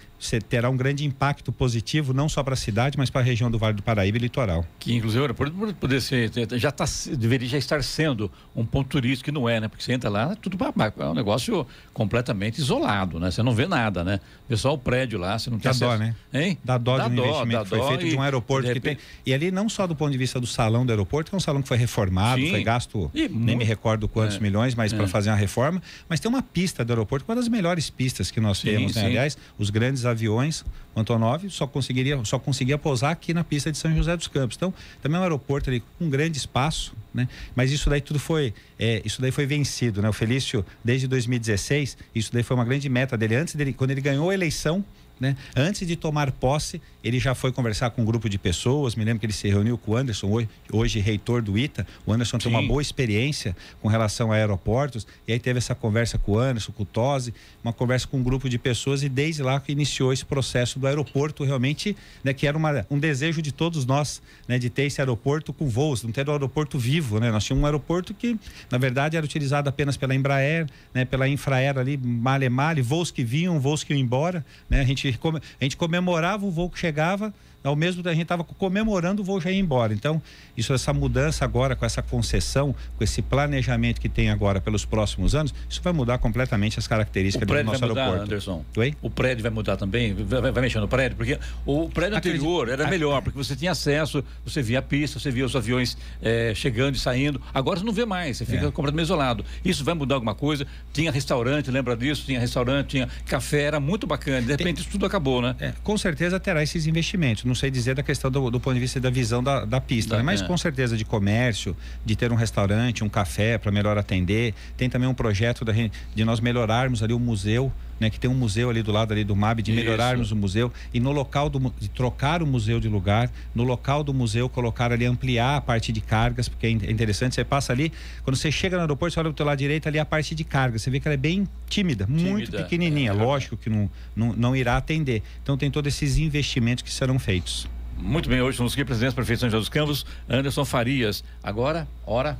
[0.48, 3.58] terá um grande impacto positivo não só para a cidade, mas para a região do
[3.58, 4.64] Vale do Paraíba e litoral.
[4.78, 6.86] Que inclusive o aeroporto poder ser, já tá,
[7.18, 9.67] deveria já estar sendo um ponto turístico não é, né?
[9.67, 10.58] Porque você entra lá, é tudo
[10.99, 13.32] é um negócio completamente isolado, né?
[13.32, 14.19] Você não vê nada, né?
[14.56, 15.91] Só o prédio lá, você não tem dá acesso.
[15.91, 16.15] dó, né?
[16.34, 16.58] Hein?
[16.63, 18.73] Dá dó dá de um dó, investimento que foi feito e, de um aeroporto de
[18.73, 18.97] repente...
[18.97, 19.23] que tem.
[19.25, 21.41] E ali não só do ponto de vista do salão do aeroporto, que é um
[21.41, 22.49] salão que foi reformado, Sim.
[22.49, 23.58] foi gasto, e nem muito...
[23.58, 24.39] me recordo quantos é.
[24.39, 24.97] milhões, mas é.
[24.97, 25.82] para fazer uma reforma.
[26.08, 29.06] Mas tem uma pista do aeroporto, uma das melhores pistas que nós sim, temos, né?
[29.06, 33.95] Aliás, os grandes aviões, Antonov só conseguiria, só conseguia pousar aqui na pista de São
[33.95, 34.58] José dos Campos.
[34.58, 37.28] Então, também é um aeroporto ali com um grande espaço, né?
[37.56, 40.10] Mas isso daí tudo foi, é, isso daí foi vencido, né?
[40.10, 43.36] O Felício, desde 2016, isso daí foi uma grande meta dele.
[43.36, 44.84] Antes dele, quando ele ganhou a eleição,
[45.19, 45.36] né?
[45.55, 48.95] Antes de tomar posse, ele já foi conversar com um grupo de pessoas.
[48.95, 51.88] Me lembro que ele se reuniu com o Anderson, hoje, hoje reitor do ITA.
[52.05, 52.49] O Anderson Sim.
[52.49, 55.08] tem uma boa experiência com relação a aeroportos.
[55.27, 58.23] E aí teve essa conversa com o Anderson, com o Tosi, uma conversa com um
[58.23, 59.01] grupo de pessoas.
[59.01, 62.99] E desde lá que iniciou esse processo do aeroporto, realmente, né, que era uma, um
[62.99, 66.77] desejo de todos nós, né, de ter esse aeroporto com voos, não ter um aeroporto
[66.77, 67.19] vivo.
[67.19, 67.32] Né?
[67.32, 68.38] Nós tínhamos um aeroporto que,
[68.69, 73.23] na verdade, era utilizado apenas pela Embraer, né, pela Infraer ali, male male, voos que
[73.23, 74.45] vinham, voos que iam embora.
[74.69, 74.82] Né?
[74.82, 78.43] A gente a gente comemorava o voo que chegava ao mesmo tempo a gente estava
[78.43, 79.93] comemorando o voo já ir embora.
[79.93, 80.22] Então,
[80.56, 85.36] isso, essa mudança agora com essa concessão, com esse planejamento que tem agora pelos próximos
[85.36, 88.24] anos, isso vai mudar completamente as características do nosso vai mudar, aeroporto.
[88.26, 88.65] Anderson.
[88.78, 88.95] Oi?
[89.02, 90.13] O prédio vai mudar também?
[90.13, 91.17] Vai, vai mexer no prédio?
[91.17, 92.41] Porque o prédio Acredito.
[92.41, 95.98] anterior era melhor, porque você tinha acesso, você via a pista, você via os aviões
[96.22, 97.41] é, chegando e saindo.
[97.54, 98.72] Agora você não vê mais, você fica é.
[98.72, 99.45] completamente isolado.
[99.63, 100.65] Isso vai mudar alguma coisa?
[100.93, 102.26] Tinha restaurante, lembra disso?
[102.26, 104.41] Tinha restaurante, tinha café, era muito bacana.
[104.41, 104.82] De repente tem...
[104.82, 105.56] isso tudo acabou, né?
[105.60, 108.80] É, com certeza terá esses investimentos não sei dizer da questão do, do ponto de
[108.80, 110.24] vista da visão da, da pista, né?
[110.24, 110.48] mas é.
[110.48, 114.54] com certeza de comércio, de ter um restaurante, um café para melhor atender.
[114.78, 117.72] Tem também um projeto da, de nós melhorarmos ali o museu.
[118.00, 120.36] Né, que tem um museu ali do lado ali do MAB, de melhorarmos Isso.
[120.36, 124.14] o museu e no local do, de trocar o museu de lugar, no local do
[124.14, 127.92] museu colocar ali, ampliar a parte de cargas, porque é, é interessante, você passa ali,
[128.24, 130.78] quando você chega no aeroporto, você olha teu lado direito ali a parte de carga,
[130.78, 134.34] você vê que ela é bem tímida, tímida muito pequenininha, é, lógico que não, não,
[134.34, 135.22] não irá atender.
[135.42, 137.68] Então tem todos esses investimentos que serão feitos.
[137.98, 141.24] Muito bem, hoje estamos aqui, presidente da Prefeitura de São José dos Campos, Anderson Farias.
[141.44, 142.40] Agora, hora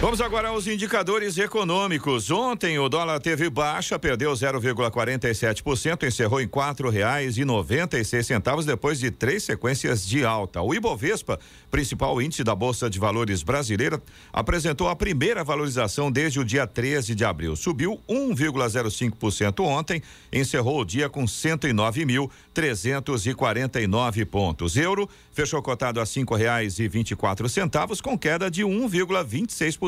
[0.00, 2.30] Vamos agora aos indicadores econômicos.
[2.30, 8.24] Ontem o dólar teve baixa, perdeu 0,47%, encerrou em quatro reais e noventa e seis
[8.24, 10.62] centavos depois de três sequências de alta.
[10.62, 14.00] O Ibovespa, principal índice da Bolsa de Valores brasileira,
[14.32, 17.56] apresentou a primeira valorização desde o dia 13 de abril.
[17.56, 20.00] Subiu 1,05% ontem,
[20.32, 24.76] encerrou o dia com 109.349 pontos.
[24.76, 29.87] Euro fechou cotado a cinco reais e vinte e quatro centavos, com queda de 1,26%.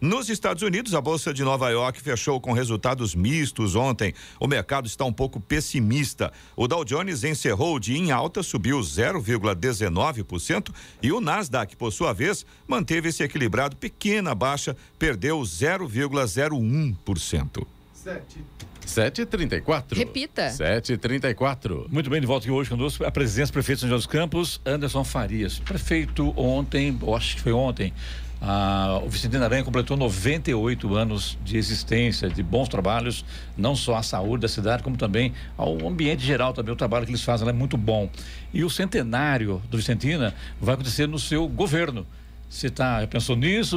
[0.00, 4.12] Nos Estados Unidos, a Bolsa de Nova York fechou com resultados mistos ontem.
[4.40, 6.32] O mercado está um pouco pessimista.
[6.56, 12.12] O Dow Jones encerrou o dia em alta, subiu 0,19% e o Nasdaq, por sua
[12.12, 17.66] vez, manteve-se equilibrado, pequena baixa, perdeu 0,01%.
[18.86, 19.96] 7h34.
[19.96, 20.48] Repita.
[20.48, 21.86] 7h34.
[21.90, 24.06] Muito bem, de volta aqui hoje conosco a presidência do prefeito de São José dos
[24.06, 25.58] Campos, Anderson Farias.
[25.58, 27.92] Prefeito ontem, acho que foi ontem,
[28.40, 33.24] a, o Vicentino Aranha completou 98 anos de existência, de bons trabalhos,
[33.56, 37.12] não só à saúde da cidade, como também ao ambiente geral, também o trabalho que
[37.12, 38.10] eles fazem é muito bom.
[38.52, 42.06] E o centenário do Vicentina vai acontecer no seu governo.
[42.48, 43.76] Você tá, pensou nisso,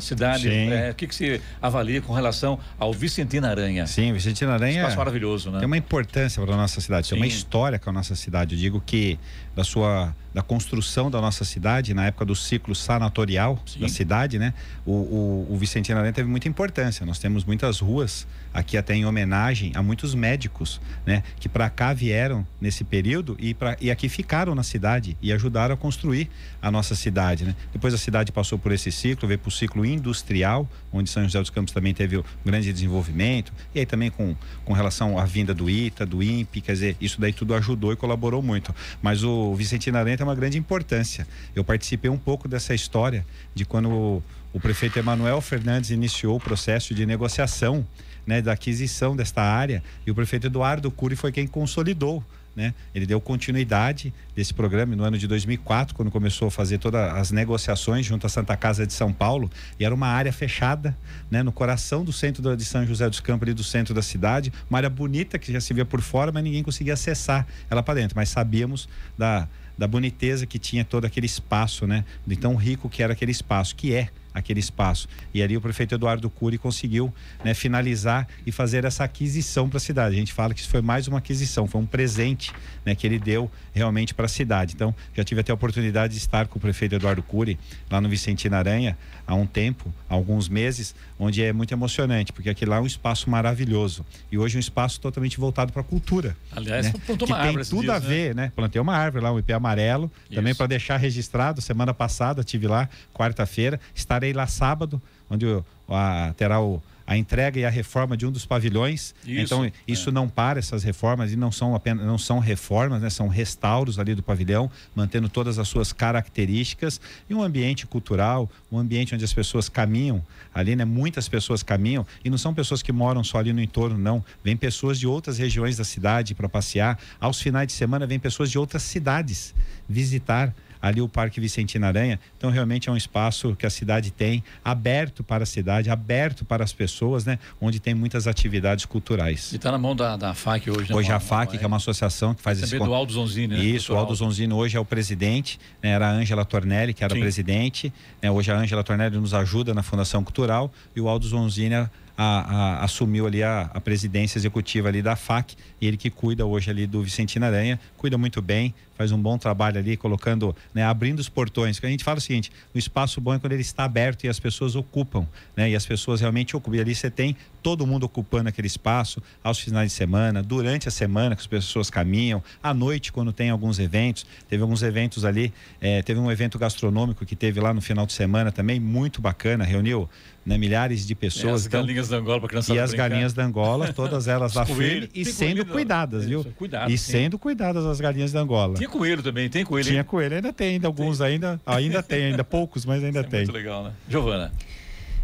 [0.00, 0.48] cidade?
[0.48, 3.86] É, o que, que você avalia com relação ao Vicentino Aranha?
[3.86, 4.80] Sim, Vicentino Aranha.
[4.80, 5.58] Espaço maravilhoso, né?
[5.60, 8.56] Tem uma importância para a nossa cidade, tem uma história com a nossa cidade.
[8.56, 9.16] Eu digo que
[9.54, 13.80] da sua da construção da nossa cidade na época do ciclo sanatorial Sim.
[13.80, 14.54] da cidade, né?
[14.86, 17.04] O, o, o Vicentino Aranha teve muita importância.
[17.04, 21.22] Nós temos muitas ruas aqui até em homenagem a muitos médicos, né?
[21.38, 25.74] Que para cá vieram nesse período e, pra, e aqui ficaram na cidade e ajudaram
[25.74, 26.28] a construir
[26.60, 27.54] a nossa cidade, né?
[27.72, 31.38] Depois a cidade passou por esse ciclo, veio para o ciclo industrial, onde São José
[31.40, 35.54] dos Campos também teve um grande desenvolvimento e aí também com, com relação à vinda
[35.54, 38.74] do ITA, do INPE, quer dizer, isso daí tudo ajudou e colaborou muito.
[39.02, 41.26] Mas o Vicentino Aranha tem uma grande importância.
[41.56, 46.40] Eu participei um pouco dessa história de quando o, o prefeito Emanuel Fernandes iniciou o
[46.40, 47.86] processo de negociação
[48.26, 52.22] né, da aquisição desta área e o prefeito Eduardo Cury foi quem consolidou
[52.54, 52.74] né?
[52.94, 57.30] Ele deu continuidade desse programa no ano de 2004, quando começou a fazer todas as
[57.30, 60.96] negociações junto à Santa Casa de São Paulo, e era uma área fechada,
[61.30, 61.42] né?
[61.42, 64.78] no coração do centro de São José dos Campos, ali do centro da cidade, uma
[64.78, 68.16] área bonita que já se via por fora, mas ninguém conseguia acessar ela para dentro,
[68.16, 69.48] mas sabíamos da
[69.80, 72.04] da boniteza que tinha todo aquele espaço, né?
[72.26, 75.08] De tão rico que era aquele espaço, que é aquele espaço.
[75.32, 77.12] E ali o prefeito Eduardo Cury conseguiu
[77.44, 80.16] né, finalizar e fazer essa aquisição para a cidade.
[80.16, 82.52] A gente fala que isso foi mais uma aquisição, foi um presente
[82.84, 84.74] né, que ele deu realmente para a cidade.
[84.74, 88.08] Então, já tive até a oportunidade de estar com o prefeito Eduardo Cury lá no
[88.08, 92.78] Vicentino Aranha há um tempo, há alguns meses, onde é muito emocionante, porque aquele lá
[92.78, 94.04] é um espaço maravilhoso.
[94.30, 96.36] E hoje é um espaço totalmente voltado para a cultura.
[96.50, 96.94] Aliás, né?
[97.06, 97.64] plantou uma que árvore.
[97.64, 98.40] Tem tudo dias, a ver, né?
[98.40, 98.52] né?
[98.54, 100.34] Plantei uma árvore lá, um IP amarelo, Isso.
[100.34, 101.60] também para deixar registrado.
[101.60, 103.78] Semana passada tive lá, quarta-feira.
[104.20, 105.46] Estarei lá sábado, onde
[105.88, 109.16] a, terá o a entrega e a reforma de um dos pavilhões.
[109.26, 110.12] Isso, então, isso é.
[110.12, 113.10] não para essas reformas e não são apenas não são reformas, né?
[113.10, 118.78] são restauros ali do pavilhão, mantendo todas as suas características e um ambiente cultural, um
[118.78, 120.84] ambiente onde as pessoas caminham ali, né?
[120.84, 124.24] Muitas pessoas caminham e não são pessoas que moram só ali no entorno, não.
[124.44, 126.96] Vem pessoas de outras regiões da cidade para passear.
[127.18, 129.52] Aos finais de semana vem pessoas de outras cidades
[129.88, 132.18] visitar ali o Parque Vicentina Aranha.
[132.36, 136.64] Então, realmente é um espaço que a cidade tem, aberto para a cidade, aberto para
[136.64, 137.38] as pessoas, né?
[137.60, 139.52] Onde tem muitas atividades culturais.
[139.52, 140.96] E está na mão da, da FAC hoje, né?
[140.96, 142.86] Hoje a FAC, que é uma associação que faz Também esse...
[142.86, 143.64] do Aldo Zonzini, né?
[143.64, 145.90] Isso, o Aldo Zonzini hoje é o presidente, né?
[145.90, 147.20] era a Ângela Tornelli, que era Sim.
[147.20, 147.92] presidente.
[148.22, 148.30] Né?
[148.30, 151.88] Hoje a Ângela Tornelli nos ajuda na Fundação Cultural e o Aldo Zonzini a,
[152.18, 156.70] a, assumiu ali a, a, presidência executiva ali da FAC, e ele que cuida hoje
[156.70, 161.20] ali do Vicentino Aranha, cuida muito bem, faz um bom trabalho ali, colocando, né, abrindo
[161.20, 161.80] os portões.
[161.82, 164.38] A gente fala o seguinte: o espaço bom é quando ele está aberto e as
[164.38, 165.70] pessoas ocupam, né?
[165.70, 166.76] E as pessoas realmente ocupam.
[166.76, 170.90] E ali você tem todo mundo ocupando aquele espaço aos finais de semana, durante a
[170.90, 174.26] semana que as pessoas caminham, à noite quando tem alguns eventos.
[174.50, 178.12] Teve alguns eventos ali, é, teve um evento gastronômico que teve lá no final de
[178.12, 180.08] semana também, muito bacana, reuniu
[180.44, 181.44] né, milhares de pessoas.
[181.44, 183.08] E as então, galinhas da Angola para E as brincar.
[183.08, 186.44] galinhas da Angola, todas elas lá firme e sendo cuidadas, viu?
[186.56, 187.12] Cuidado, e sim.
[187.12, 188.74] sendo cuidadas as galinhas da Angola.
[188.74, 189.88] Tinha coelho também, tem coelho?
[189.88, 191.26] Tinha coelho, ainda tem, ainda alguns tem.
[191.28, 193.40] ainda, ainda tem, ainda poucos, mas ainda é tem.
[193.40, 193.92] Muito legal, né?
[194.08, 194.52] Giovana.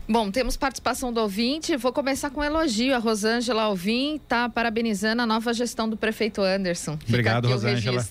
[0.09, 1.77] Bom, temos participação do ouvinte.
[1.77, 2.95] Vou começar com um elogio.
[2.95, 6.97] A Rosângela Alvim está parabenizando a nova gestão do prefeito Anderson.
[7.09, 8.07] Obrigado, Rosângela.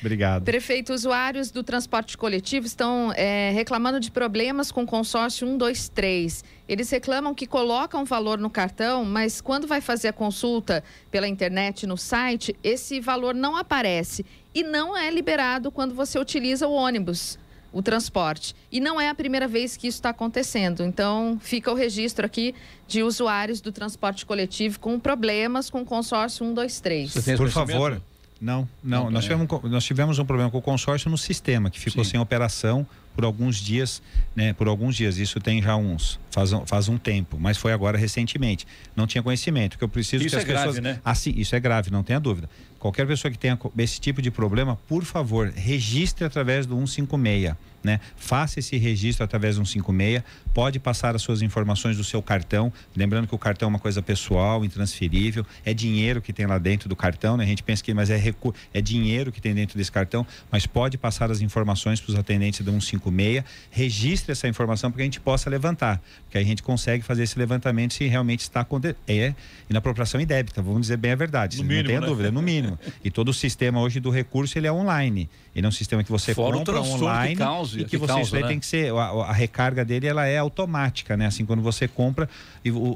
[0.00, 0.44] Obrigado.
[0.44, 6.44] Prefeito, usuários do transporte coletivo estão é, reclamando de problemas com o consórcio 123.
[6.68, 11.88] Eles reclamam que colocam valor no cartão, mas quando vai fazer a consulta pela internet
[11.88, 14.24] no site, esse valor não aparece
[14.54, 17.36] e não é liberado quando você utiliza o ônibus
[17.72, 18.54] o transporte.
[18.70, 20.82] E não é a primeira vez que isso está acontecendo.
[20.82, 22.54] Então, fica o registro aqui
[22.86, 27.36] de usuários do transporte coletivo com problemas com o consórcio 123.
[27.36, 28.02] Por favor.
[28.40, 29.04] Não, não.
[29.04, 32.12] não nós, tivemos, nós tivemos um problema com o consórcio no sistema, que ficou Sim.
[32.12, 34.02] sem operação por alguns dias,
[34.34, 34.52] né?
[34.52, 35.18] Por alguns dias.
[35.18, 38.66] Isso tem já uns faz, faz um tempo, mas foi agora recentemente.
[38.96, 39.78] Não tinha conhecimento.
[39.78, 40.78] Que eu preciso isso que as é pessoas.
[40.78, 41.00] Grave, né?
[41.04, 42.48] Assim, isso é grave, não tenha dúvida.
[42.78, 48.00] Qualquer pessoa que tenha esse tipo de problema, por favor, registre através do 156 né?
[48.16, 50.22] Faça esse registro através do 156,
[50.54, 54.02] pode passar as suas informações do seu cartão, lembrando que o cartão é uma coisa
[54.02, 57.44] pessoal, intransferível, é dinheiro que tem lá dentro do cartão, né?
[57.44, 60.66] A gente pensa que mas é recu é dinheiro que tem dentro desse cartão, mas
[60.66, 65.04] pode passar as informações para os atendentes do 156, registre essa informação para que a
[65.04, 68.96] gente possa levantar, porque aí a gente consegue fazer esse levantamento se realmente está acontecendo.
[69.06, 69.34] É
[69.68, 72.06] inapropriação indébita, vamos dizer bem a verdade, no não mínimo, tenha né?
[72.06, 72.78] dúvida, no mínimo.
[73.04, 75.28] E todo o sistema hoje do recurso ele é online.
[75.54, 77.36] Ele é um sistema que você Fora compra online
[77.78, 78.48] causa, e que, que você causa, né?
[78.48, 81.26] tem que ser a, a, recarga dele ela é automática, né?
[81.26, 82.28] Assim quando você compra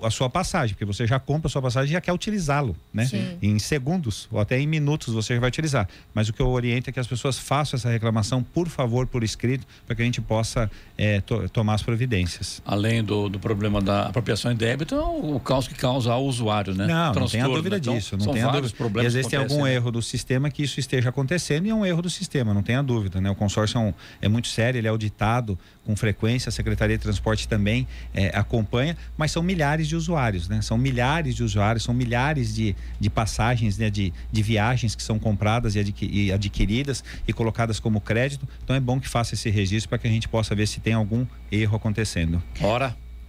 [0.03, 3.07] a sua passagem, porque você já compra a sua passagem e já quer utilizá-lo, né?
[3.07, 3.39] Sim.
[3.43, 5.89] Em segundos ou até em minutos você já vai utilizar.
[6.15, 9.23] Mas o que eu oriento é que as pessoas façam essa reclamação, por favor, por
[9.23, 12.63] escrito, para que a gente possa é, to, tomar as providências.
[12.65, 16.75] Além do, do problema da apropriação em débito, é o caos que causa ao usuário,
[16.75, 16.87] né?
[16.87, 17.81] Não, não tem a dúvida né?
[17.81, 19.03] então, disso, não tem a dúvida.
[19.03, 19.75] E às vezes tem algum né?
[19.75, 22.83] erro do sistema que isso esteja acontecendo e é um erro do sistema, não tenha
[22.83, 23.31] dúvida, né?
[23.31, 27.03] O consórcio é, um, é muito sério, ele é auditado com frequência, a Secretaria de
[27.03, 30.61] Transporte também é, acompanha, mas são milhares de usuários, né?
[30.63, 33.91] São milhares de usuários, são milhares de, de passagens, né?
[33.91, 38.49] de, de viagens que são compradas e, e adquiridas e colocadas como crédito.
[38.65, 40.93] Então é bom que faça esse registro para que a gente possa ver se tem
[40.93, 42.43] algum erro acontecendo.
[42.61, 43.06] Ora.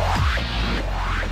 [0.00, 0.59] Yeah.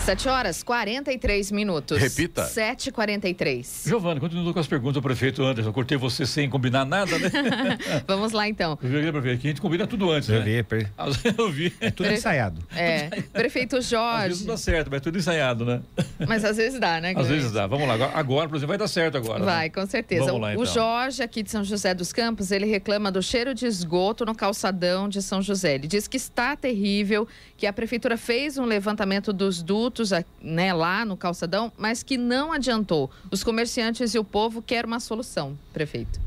[0.08, 1.98] 7 horas 43 minutos.
[1.98, 2.42] Repita.
[2.46, 3.86] 7h43.
[3.88, 5.68] Giovana, continua com as perguntas do prefeito Anderson.
[5.68, 7.28] Eu cortei você sem combinar nada, né?
[8.08, 8.78] Vamos lá então.
[8.82, 10.44] Eu vi, prefeito, aqui a gente combina tudo antes, Eu né?
[10.46, 10.90] vi, per-
[11.36, 11.74] Eu vi.
[11.78, 12.62] é tudo ensaiado.
[12.74, 14.40] É, prefeito Às vezes Jorge.
[14.40, 15.82] não dá certo, mas é tudo ensaiado, né?
[16.26, 17.12] Mas às vezes dá, né?
[17.14, 17.66] Às vezes dá.
[17.66, 18.10] Vamos lá.
[18.14, 19.44] Agora, por exemplo, vai dar certo agora.
[19.44, 19.68] Vai, né?
[19.74, 20.24] com certeza.
[20.24, 20.64] Vamos lá, O então.
[20.64, 25.06] Jorge, aqui de São José dos Campos, ele reclama do cheiro de esgoto no calçadão
[25.06, 25.74] de São José.
[25.74, 30.72] Ele diz que está terrível, que a prefeitura fez um levantamento dos dutos a- né,
[30.72, 33.10] lá no calçadão, mas que não adiantou.
[33.30, 36.20] Os comerciantes e o povo querem uma solução, prefeito.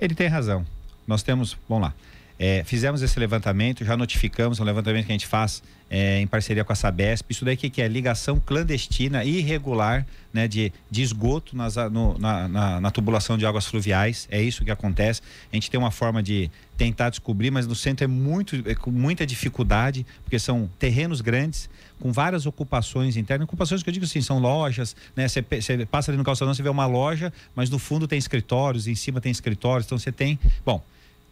[0.00, 0.64] Ele tem razão.
[1.06, 1.94] Nós temos, vamos lá.
[2.40, 5.60] É, fizemos esse levantamento, já notificamos, é um levantamento que a gente faz
[5.90, 7.24] é, em parceria com a Sabesp.
[7.30, 12.46] Isso daí que, que é ligação clandestina irregular né, de, de esgoto nas, no- na,
[12.46, 14.28] na- na tubulação de águas fluviais.
[14.30, 15.20] É isso que acontece.
[15.52, 18.90] A gente tem uma forma de tentar descobrir, mas no centro é muito é com
[18.92, 21.68] muita dificuldade, porque são terrenos grandes,
[21.98, 23.44] com várias ocupações internas.
[23.44, 25.26] Ocupações que eu digo assim, são lojas, né?
[25.28, 25.42] Você
[25.90, 29.20] passa ali no calçadão, você vê uma loja, mas no fundo tem escritórios, em cima
[29.20, 30.38] tem escritórios, então você tem.
[30.64, 30.82] Bom,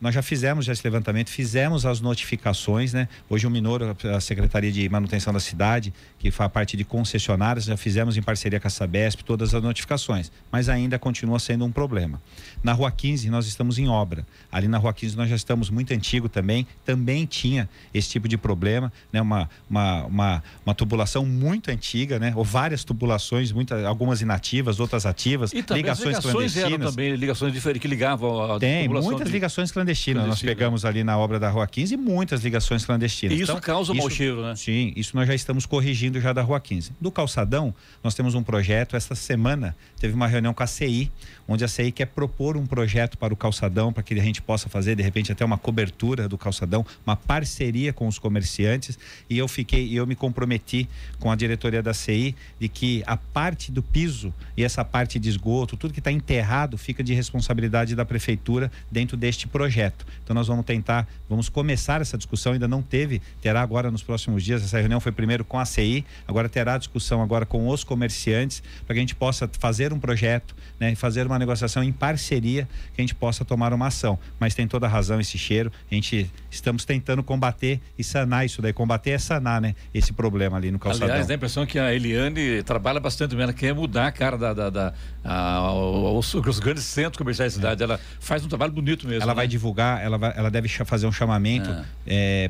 [0.01, 3.09] nós já fizemos já esse levantamento, fizemos as notificações, né?
[3.31, 7.77] Hoje o Minoro, a Secretaria de Manutenção da Cidade, que faz parte de concessionárias, já
[7.79, 12.21] fizemos em parceria com a Sabesp todas as notificações, mas ainda continua sendo um problema.
[12.63, 14.27] Na Rua 15 nós estamos em obra.
[14.53, 18.37] Ali na Rua 15 nós já estamos muito antigo também, também tinha esse tipo de
[18.37, 19.23] problema, né?
[19.23, 22.35] Uma uma, uma, uma tubulação muito antiga, né?
[22.37, 26.17] Ou várias tubulações, muitas algumas inativas, outras ativas, E ligações ligações
[26.57, 26.91] eram clandestinas.
[26.91, 29.86] também ligações diferentes que ligavam a Tem muitas de- ligações clandestinas.
[29.87, 30.51] Nós Clandestina.
[30.53, 33.39] pegamos ali na obra da Rua 15 muitas ligações clandestinas.
[33.39, 34.55] E isso Então, causa um mau isso- cheiro, né?
[34.57, 36.93] Sim, isso nós já estamos corrigindo já da Rua 15.
[37.01, 38.97] Do calçadão, nós temos um projeto.
[38.97, 41.11] Esta semana teve uma reunião com a CI,
[41.49, 44.69] onde a CI quer propor um projeto para o calçadão, para que a gente possa
[44.69, 48.99] fazer, de repente, até uma cobertura do calçadão, uma parceria com os comerciantes.
[49.31, 53.17] E eu fiquei, e eu me comprometi com a diretoria da CI de que a
[53.17, 57.95] parte do piso e essa parte de esgoto, tudo que está enterrado, fica de responsabilidade
[57.95, 59.76] da prefeitura dentro deste projeto.
[60.23, 64.43] Então nós vamos tentar, vamos começar essa discussão, ainda não teve, terá agora nos próximos
[64.43, 68.63] dias, essa reunião foi primeiro com a CI, agora terá discussão agora com os comerciantes,
[68.87, 73.01] para que a gente possa fazer um projeto, né, fazer uma negociação em parceria, que
[73.01, 74.19] a gente possa tomar uma ação.
[74.41, 78.61] Mas tem toda a razão esse cheiro, a gente estamos tentando combater e sanar isso
[78.63, 81.09] daí, combater é sanar, né, esse problema ali no calçadão.
[81.09, 84.53] Aliás, dá a impressão que a Eliane trabalha bastante, ela quer mudar a cara da,
[84.55, 84.95] da, da-
[85.25, 87.83] a- os, os grandes centros comerciais da cidade.
[87.83, 89.23] Ela faz um trabalho bonito mesmo.
[89.23, 89.37] Ela né?
[89.37, 91.71] vai divulgar, ela, vai- ela deve fazer um chamamento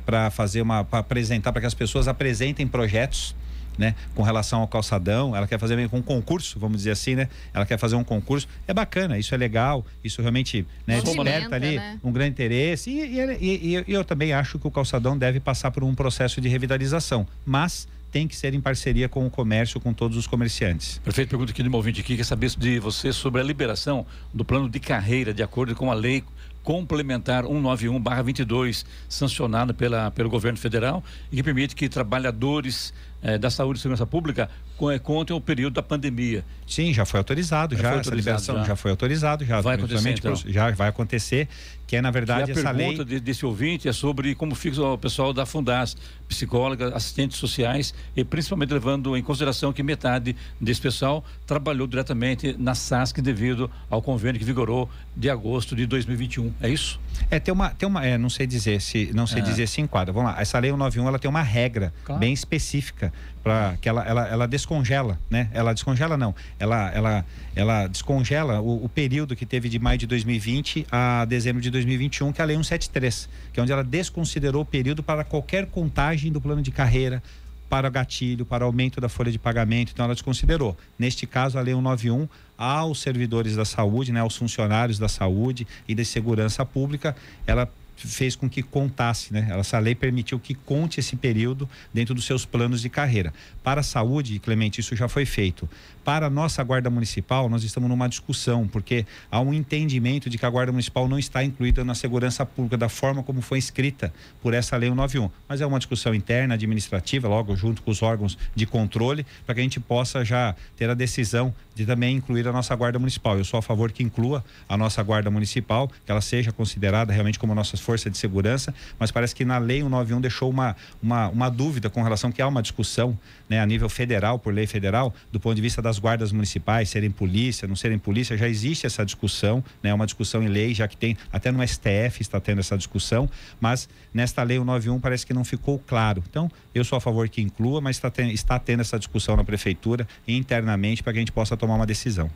[0.04, 3.34] para fazer uma, para apresentar, para que as pessoas apresentem projetos.
[3.78, 7.14] Né, com relação ao calçadão, ela quer fazer meio com um concurso, vamos dizer assim,
[7.14, 7.28] né?
[7.52, 11.76] Ela quer fazer um concurso, é bacana, isso é legal, isso realmente né, desperta ali
[11.76, 11.98] né?
[12.02, 15.70] um grande interesse e, e- e- e eu também acho que o calçadão deve passar
[15.70, 19.92] por um processo de revitalização, mas tem que ser em parceria com o comércio, com
[19.92, 20.96] todos os comerciantes.
[21.04, 24.42] Prefeito, pergunta aqui de um ouvinte aqui, quer saber de você sobre a liberação do
[24.42, 26.24] plano de carreira, de acordo com a lei
[26.66, 32.92] complementar 191/22, sancionado pela, pelo governo federal, e que permite que trabalhadores
[33.22, 34.50] eh, da saúde e segurança pública
[34.92, 36.44] eh, contem o período da pandemia.
[36.66, 38.64] Sim, já foi autorizado, Já já, foi essa autorizado, liberação já.
[38.64, 38.76] já.
[38.76, 40.34] foi autorizado, já Vai acontecer, então?
[40.36, 41.48] já vai acontecer,
[41.86, 44.82] que é na verdade a essa lei pergunta de- desse ouvinte é sobre como fica
[44.82, 45.96] o pessoal da Fundas,
[46.28, 52.74] psicólogas, assistentes sociais, e principalmente levando em consideração que metade desse pessoal trabalhou diretamente na
[52.74, 56.52] SASC devido ao convênio que vigorou de agosto de 2021.
[56.60, 56.98] É isso?
[57.30, 59.42] É, tem uma, tem uma, é, não sei dizer se, não sei É.
[59.42, 60.12] dizer se enquadra.
[60.12, 62.20] Vamos lá, essa lei 191, ela tem uma regra Claro.
[62.20, 65.48] bem específica para que ela, ela, ela descongela, né?
[65.52, 70.06] Ela descongela não, ela, ela, ela descongela o, o período que teve de maio de
[70.06, 74.62] 2020 a dezembro de 2021, que é a lei 173, que é onde ela desconsiderou
[74.62, 77.22] o período para qualquer contagem do plano de carreira,
[77.68, 80.76] para gatilho, para aumento da folha de pagamento, então ela desconsiderou.
[80.98, 85.94] Neste caso, a Lei 191, aos servidores da saúde, né, aos funcionários da saúde e
[85.94, 87.14] da segurança pública,
[87.46, 89.48] ela fez com que contasse, né?
[89.58, 93.32] Essa lei permitiu que conte esse período dentro dos seus planos de carreira.
[93.66, 95.68] Para a saúde, Clemente, isso já foi feito.
[96.04, 100.46] Para a nossa Guarda Municipal, nós estamos numa discussão, porque há um entendimento de que
[100.46, 104.54] a Guarda Municipal não está incluída na segurança pública da forma como foi escrita por
[104.54, 105.28] essa Lei 191.
[105.48, 109.60] Mas é uma discussão interna, administrativa, logo junto com os órgãos de controle, para que
[109.60, 113.36] a gente possa já ter a decisão de também incluir a nossa guarda municipal.
[113.36, 117.36] Eu sou a favor que inclua a nossa guarda municipal, que ela seja considerada realmente
[117.36, 121.48] como nossas forças de segurança, mas parece que na lei 191 deixou uma, uma, uma
[121.50, 125.38] dúvida com relação que há uma discussão né, a nível federal, por lei federal, do
[125.38, 129.62] ponto de vista das guardas municipais, serem polícia, não serem polícia, já existe essa discussão,
[129.82, 133.28] né, uma discussão em lei, já que tem, até no STF está tendo essa discussão,
[133.60, 136.22] mas nesta lei 191 parece que não ficou claro.
[136.28, 139.44] Então, eu sou a favor que inclua, mas está, ten, está tendo essa discussão na
[139.44, 142.30] prefeitura internamente para que a gente possa tomar uma decisão.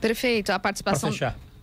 [0.00, 0.50] Perfeito.
[0.50, 1.10] A participação.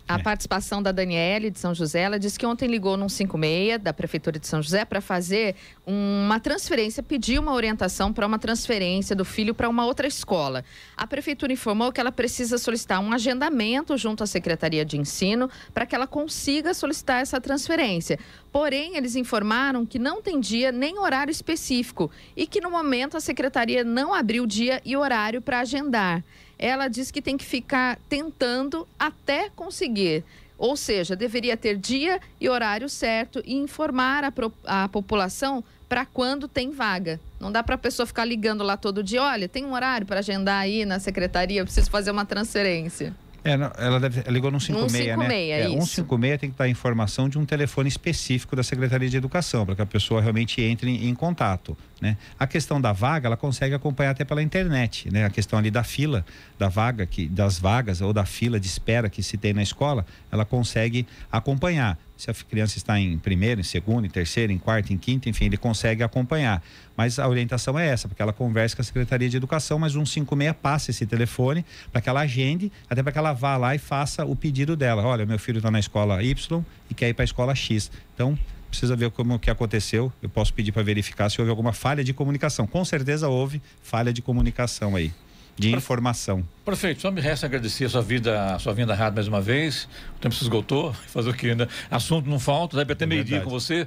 [0.10, 0.24] A é.
[0.24, 4.40] participação da Daniele de São José, ela disse que ontem ligou num 56 da Prefeitura
[4.40, 5.56] de São José para fazer
[5.86, 10.66] uma transferência, pedir uma orientação para uma transferência do filho para uma outra escola.
[10.98, 15.86] A Prefeitura informou que ela precisa solicitar um agendamento junto à Secretaria de Ensino para
[15.86, 18.18] que ela consiga solicitar essa transferência.
[18.52, 23.20] Porém, eles informaram que não tem dia nem horário específico e que no momento a
[23.20, 26.24] Secretaria não abriu dia e horário para agendar
[26.60, 30.26] ela diz que tem que ficar tentando até conseguir.
[30.58, 34.34] Ou seja, deveria ter dia e horário certo e informar a,
[34.66, 37.18] a população para quando tem vaga.
[37.40, 40.20] Não dá para a pessoa ficar ligando lá todo dia, olha, tem um horário para
[40.20, 43.16] agendar aí na secretaria, preciso fazer uma transferência.
[43.44, 45.36] É, ela, deve, ela ligou no 56, 156 né?
[45.36, 45.96] É, isso.
[45.96, 49.82] 156 tem que dar informação de um telefone específico da Secretaria de Educação, para que
[49.82, 51.78] a pessoa realmente entre em, em, contato.
[52.02, 52.18] Né?
[52.38, 55.12] A questão da vaga, ela consegue acompanhar até pela internet.
[55.12, 55.26] Né?
[55.26, 56.26] A questão ali da fila,
[56.58, 60.06] da vaga, que, das vagas ou da fila de espera que se tem na escola,
[60.32, 64.92] ela consegue acompanhar se a criança está em primeiro, em segundo, em terceiro, em quarto,
[64.92, 66.62] em quinto, enfim, ele consegue acompanhar.
[66.98, 70.54] Mas a orientação é essa, porque ela conversa com a Secretaria de Educação, mas 156
[70.62, 74.26] passa esse telefone para que ela agende, até para que ela vá lá e faça
[74.26, 75.02] o pedido dela.
[75.04, 77.90] Olha, meu filho está na escola Y e quer ir para a escola X.
[78.14, 78.38] Então,
[78.70, 80.12] precisa ver como que aconteceu.
[80.22, 82.68] Eu posso pedir para verificar se houve alguma falha de comunicação.
[82.68, 85.14] Com certeza houve falha de comunicação aí
[85.60, 86.44] de informação.
[86.64, 89.90] Prefeito, só me resta agradecer a sua vida, a sua vinda rádio mais uma vez.
[90.16, 91.54] O tempo se esgotou, fazer o quê?
[91.54, 91.68] Né?
[91.92, 93.86] Assunto não falta, dá para ter é meio-dia com você.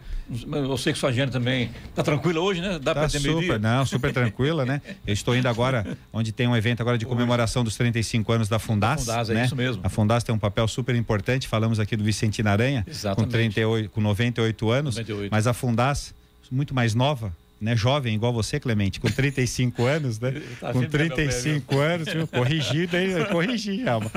[0.51, 2.79] Eu sei que sua agenda também está tranquila hoje, né?
[2.79, 3.59] Dá tá para ter meio-dia?
[3.59, 4.83] Não, super tranquila, né?
[5.07, 8.59] Eu estou indo agora, onde tem um evento agora de comemoração dos 35 anos da
[8.59, 9.09] Fundas.
[9.09, 9.45] A Fundas, é né?
[9.47, 9.81] isso mesmo.
[9.85, 11.49] A Fundas tem um papel super importante.
[11.49, 13.31] Falamos aqui do Vicentino Aranha, Exatamente.
[13.31, 14.97] com, 38, com 98 anos.
[14.97, 15.31] 98.
[15.31, 16.14] Mas a Fundas,
[16.51, 17.33] muito mais nova,
[17.63, 20.43] né, jovem igual você, Clemente, com 35 anos, né?
[20.61, 22.27] Tá com 35 anos, viu?
[22.27, 24.11] Corrigi, daí eu corrigi, Alma.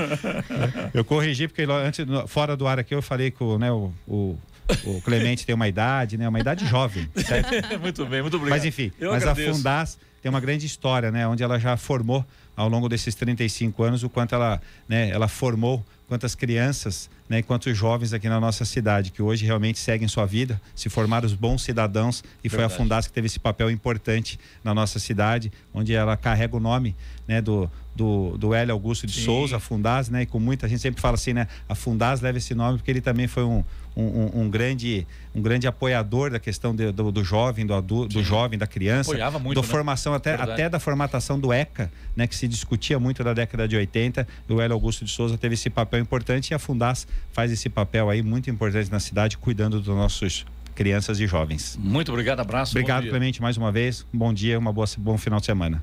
[0.92, 4.36] Eu corrigi porque antes, fora do ar aqui, eu falei com né, o, o
[4.84, 6.28] o Clemente tem uma idade, né?
[6.28, 7.08] Uma idade jovem.
[7.14, 7.50] Certo?
[7.78, 8.58] muito bem, muito obrigado.
[8.58, 9.50] Mas enfim, eu mas agradeço.
[9.50, 11.24] a Fundas tem uma grande história, né?
[11.28, 12.26] Onde ela já formou
[12.56, 17.42] ao longo desses 35 anos o quanto ela, né, ela formou quantas crianças né, e
[17.42, 21.34] quantos jovens aqui na nossa cidade que hoje realmente seguem sua vida, se formaram os
[21.34, 22.54] bons cidadãos e Verdade.
[22.54, 26.60] foi a Fundas que teve esse papel importante na nossa cidade, onde ela carrega o
[26.60, 26.94] nome
[27.26, 29.24] né, do, do, do Hélio Augusto de Sim.
[29.24, 32.38] Souza, a Fundas, né, e com muita gente sempre fala assim, né, a Fundas leva
[32.38, 33.64] esse nome porque ele também foi um,
[33.96, 38.22] um, um, grande, um grande apoiador da questão de, do, do, jovem, do adulto, do
[38.22, 39.72] jovem, da criança, Apoiava muito, da né?
[39.72, 43.74] formação até, até da formatação do ECA, né, que se discutia muito da década de
[43.74, 44.28] 80.
[44.48, 48.10] O Hélio Augusto de Souza teve esse papel importante e a Fundas faz esse papel
[48.10, 50.44] aí muito importante na cidade, cuidando dos nossos
[50.74, 51.78] crianças e jovens.
[51.80, 52.72] Muito obrigado, abraço.
[52.72, 54.06] Obrigado, Clemente, mais uma vez.
[54.12, 55.82] Bom dia, uma boa, bom final de semana.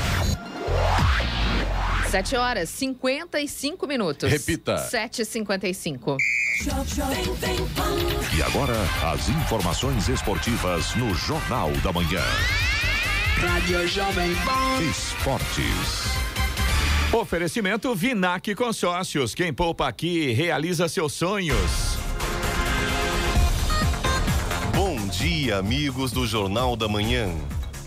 [2.11, 4.29] 7 horas 55 minutos.
[4.29, 4.75] Repita.
[4.75, 6.17] 7h55.
[8.35, 8.75] E agora,
[9.13, 12.21] as informações esportivas no Jornal da Manhã.
[13.37, 14.83] Rádio Jovem Pan.
[14.83, 16.11] Esportes.
[17.13, 19.33] Oferecimento Vinac Consórcios.
[19.33, 21.97] Quem poupa aqui realiza seus sonhos.
[24.75, 27.29] Bom dia, amigos do Jornal da Manhã.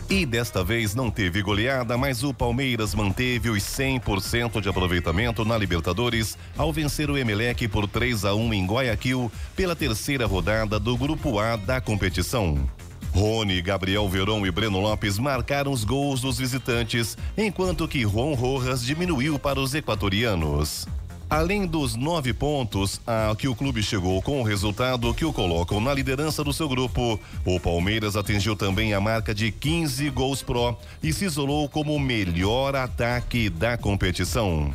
[0.09, 5.57] E desta vez não teve goleada, mas o Palmeiras manteve os 100% de aproveitamento na
[5.57, 10.97] Libertadores ao vencer o Emelec por 3 a 1 em Guayaquil pela terceira rodada do
[10.97, 12.69] Grupo A da competição.
[13.15, 18.85] Rony, Gabriel Verón e Breno Lopes marcaram os gols dos visitantes, enquanto que Juan Rojas
[18.85, 20.87] diminuiu para os equatorianos.
[21.29, 25.81] Além dos nove pontos a que o clube chegou com o resultado que o colocam
[25.81, 30.79] na liderança do seu grupo, o Palmeiras atingiu também a marca de 15 gols pró
[31.03, 34.73] e se isolou como o melhor ataque da competição.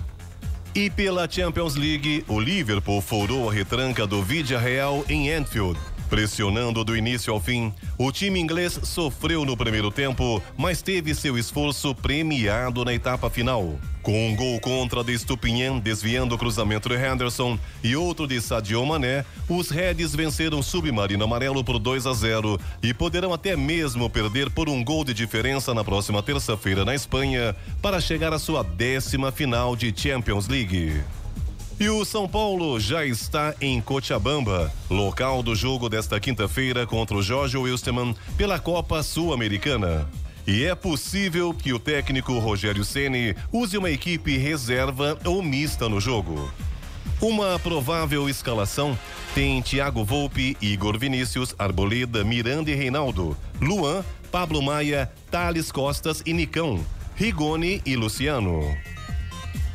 [0.76, 5.80] E pela Champions League, o Liverpool furou a retranca do Vidia Real em Anfield.
[6.10, 11.38] Pressionando do início ao fim, o time inglês sofreu no primeiro tempo, mas teve seu
[11.38, 13.78] esforço premiado na etapa final.
[14.02, 18.84] Com um gol contra de Stupinhan desviando o cruzamento de Henderson e outro de Sadio
[18.84, 24.10] Mané, os Reds venceram o Submarino Amarelo por 2 a 0 e poderão até mesmo
[24.10, 28.64] perder por um gol de diferença na próxima terça-feira na Espanha para chegar à sua
[28.64, 31.04] décima final de Champions League.
[31.80, 37.24] E o São Paulo já está em Cochabamba, local do jogo desta quinta-feira contra o
[37.24, 40.06] Jorge Wilstermann pela Copa Sul-Americana.
[40.46, 46.02] E é possível que o técnico Rogério Ceni use uma equipe reserva ou mista no
[46.02, 46.52] jogo.
[47.22, 49.00] Uma provável escalação
[49.34, 56.34] tem Thiago Volpe, Igor Vinícius, Arboleda, Miranda e Reinaldo, Luan, Pablo Maia, Thales Costas e
[56.34, 56.84] Nicão,
[57.16, 58.76] Rigoni e Luciano.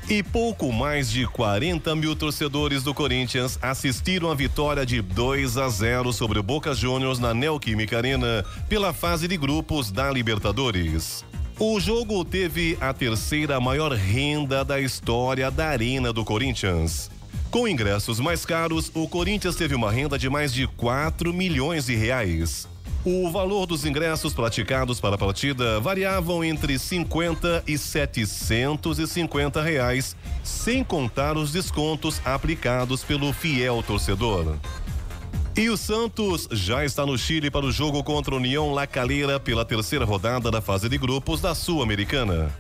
[0.09, 5.67] E pouco mais de 40 mil torcedores do Corinthians assistiram a vitória de 2 a
[5.71, 11.25] 0 sobre o Boca Juniors na Neoquímica Arena pela fase de grupos da Libertadores.
[11.59, 17.11] O jogo teve a terceira maior renda da história da Arena do Corinthians.
[17.51, 21.95] Com ingressos mais caros, o Corinthians teve uma renda de mais de 4 milhões de
[21.95, 22.69] reais.
[23.05, 30.83] O valor dos ingressos praticados para a partida variavam entre 50 e 750 reais, sem
[30.83, 34.57] contar os descontos aplicados pelo fiel torcedor.
[35.55, 39.39] E o Santos já está no Chile para o jogo contra o União La Calera
[39.39, 42.51] pela terceira rodada da fase de grupos da Sul-Americana.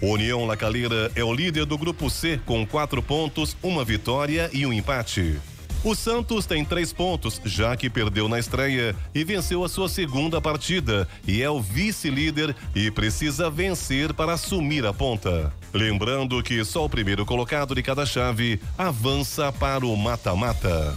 [0.00, 4.66] União La Calera é o líder do grupo C com quatro pontos, uma vitória e
[4.66, 5.38] um empate.
[5.84, 10.40] O Santos tem três pontos, já que perdeu na estreia e venceu a sua segunda
[10.40, 15.52] partida e é o vice-líder e precisa vencer para assumir a ponta.
[15.74, 20.96] Lembrando que só o primeiro colocado de cada chave avança para o mata-mata.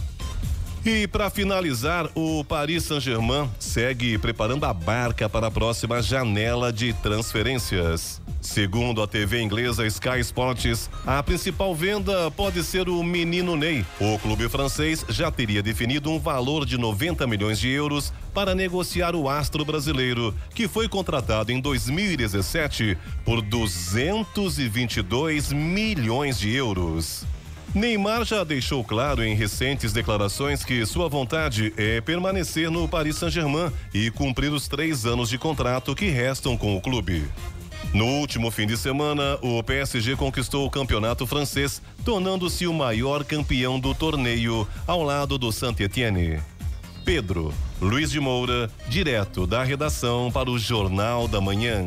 [0.88, 6.92] E para finalizar, o Paris Saint-Germain segue preparando a barca para a próxima janela de
[6.92, 8.22] transferências.
[8.40, 13.84] Segundo a TV inglesa Sky Sports, a principal venda pode ser o menino Ney.
[14.00, 19.16] O clube francês já teria definido um valor de 90 milhões de euros para negociar
[19.16, 27.26] o astro brasileiro, que foi contratado em 2017 por 222 milhões de euros.
[27.74, 33.70] Neymar já deixou claro em recentes declarações que sua vontade é permanecer no Paris Saint-Germain
[33.92, 37.24] e cumprir os três anos de contrato que restam com o clube.
[37.92, 43.78] No último fim de semana, o PSG conquistou o campeonato francês, tornando-se o maior campeão
[43.78, 46.40] do torneio, ao lado do Saint-Étienne.
[47.04, 51.86] Pedro Luiz de Moura, direto da redação para o Jornal da Manhã.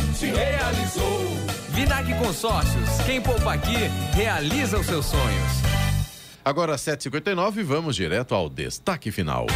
[0.21, 1.19] se realizou.
[1.69, 2.89] Vinac Consórcios.
[3.07, 5.51] Quem poupa aqui realiza os seus sonhos.
[6.45, 9.47] Agora 7h59, vamos direto ao destaque final.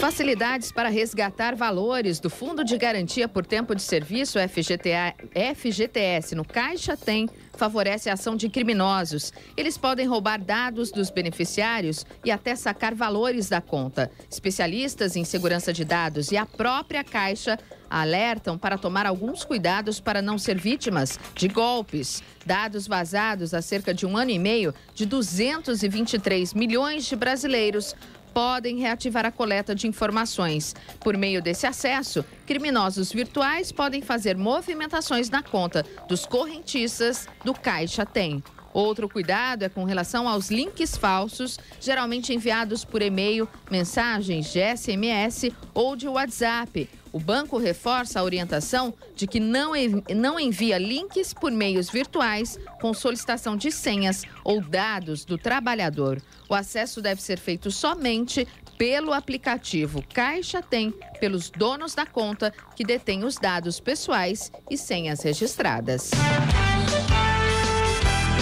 [0.00, 5.14] Facilidades para resgatar valores do Fundo de Garantia por Tempo de Serviço FGTA,
[5.54, 9.32] FGTS no Caixa tem favorece a ação de criminosos.
[9.56, 14.10] Eles podem roubar dados dos beneficiários e até sacar valores da conta.
[14.30, 20.20] Especialistas em segurança de dados e a própria Caixa alertam para tomar alguns cuidados para
[20.20, 22.22] não ser vítimas de golpes.
[22.44, 27.94] Dados vazados há cerca de um ano e meio de 223 milhões de brasileiros
[28.34, 30.74] podem reativar a coleta de informações.
[31.00, 38.04] Por meio desse acesso, criminosos virtuais podem fazer movimentações na conta dos correntistas do Caixa
[38.04, 38.42] Tem.
[38.72, 45.52] Outro cuidado é com relação aos links falsos, geralmente enviados por e-mail, mensagens de SMS
[45.72, 46.88] ou de WhatsApp.
[47.14, 49.70] O banco reforça a orientação de que não,
[50.16, 56.20] não envia links por meios virtuais com solicitação de senhas ou dados do trabalhador.
[56.48, 62.82] O acesso deve ser feito somente pelo aplicativo Caixa Tem, pelos donos da conta que
[62.82, 66.10] detêm os dados pessoais e senhas registradas.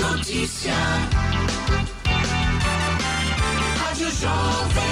[0.01, 0.73] Notícia.
[3.77, 4.92] Rádio Jovem.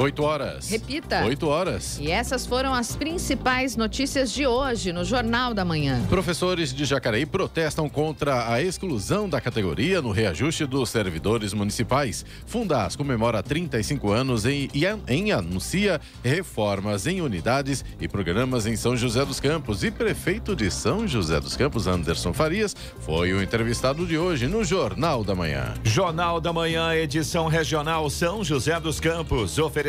[0.00, 0.70] 8 horas.
[0.70, 1.24] Repita.
[1.26, 1.98] 8 horas.
[2.00, 6.02] E essas foram as principais notícias de hoje no Jornal da Manhã.
[6.08, 12.24] Professores de Jacareí protestam contra a exclusão da categoria no reajuste dos servidores municipais.
[12.46, 18.96] Fundas comemora 35 anos em, e em anuncia reformas em unidades e programas em São
[18.96, 19.84] José dos Campos.
[19.84, 24.64] E prefeito de São José dos Campos, Anderson Farias, foi o entrevistado de hoje no
[24.64, 25.74] Jornal da Manhã.
[25.84, 29.58] Jornal da Manhã, edição regional São José dos Campos.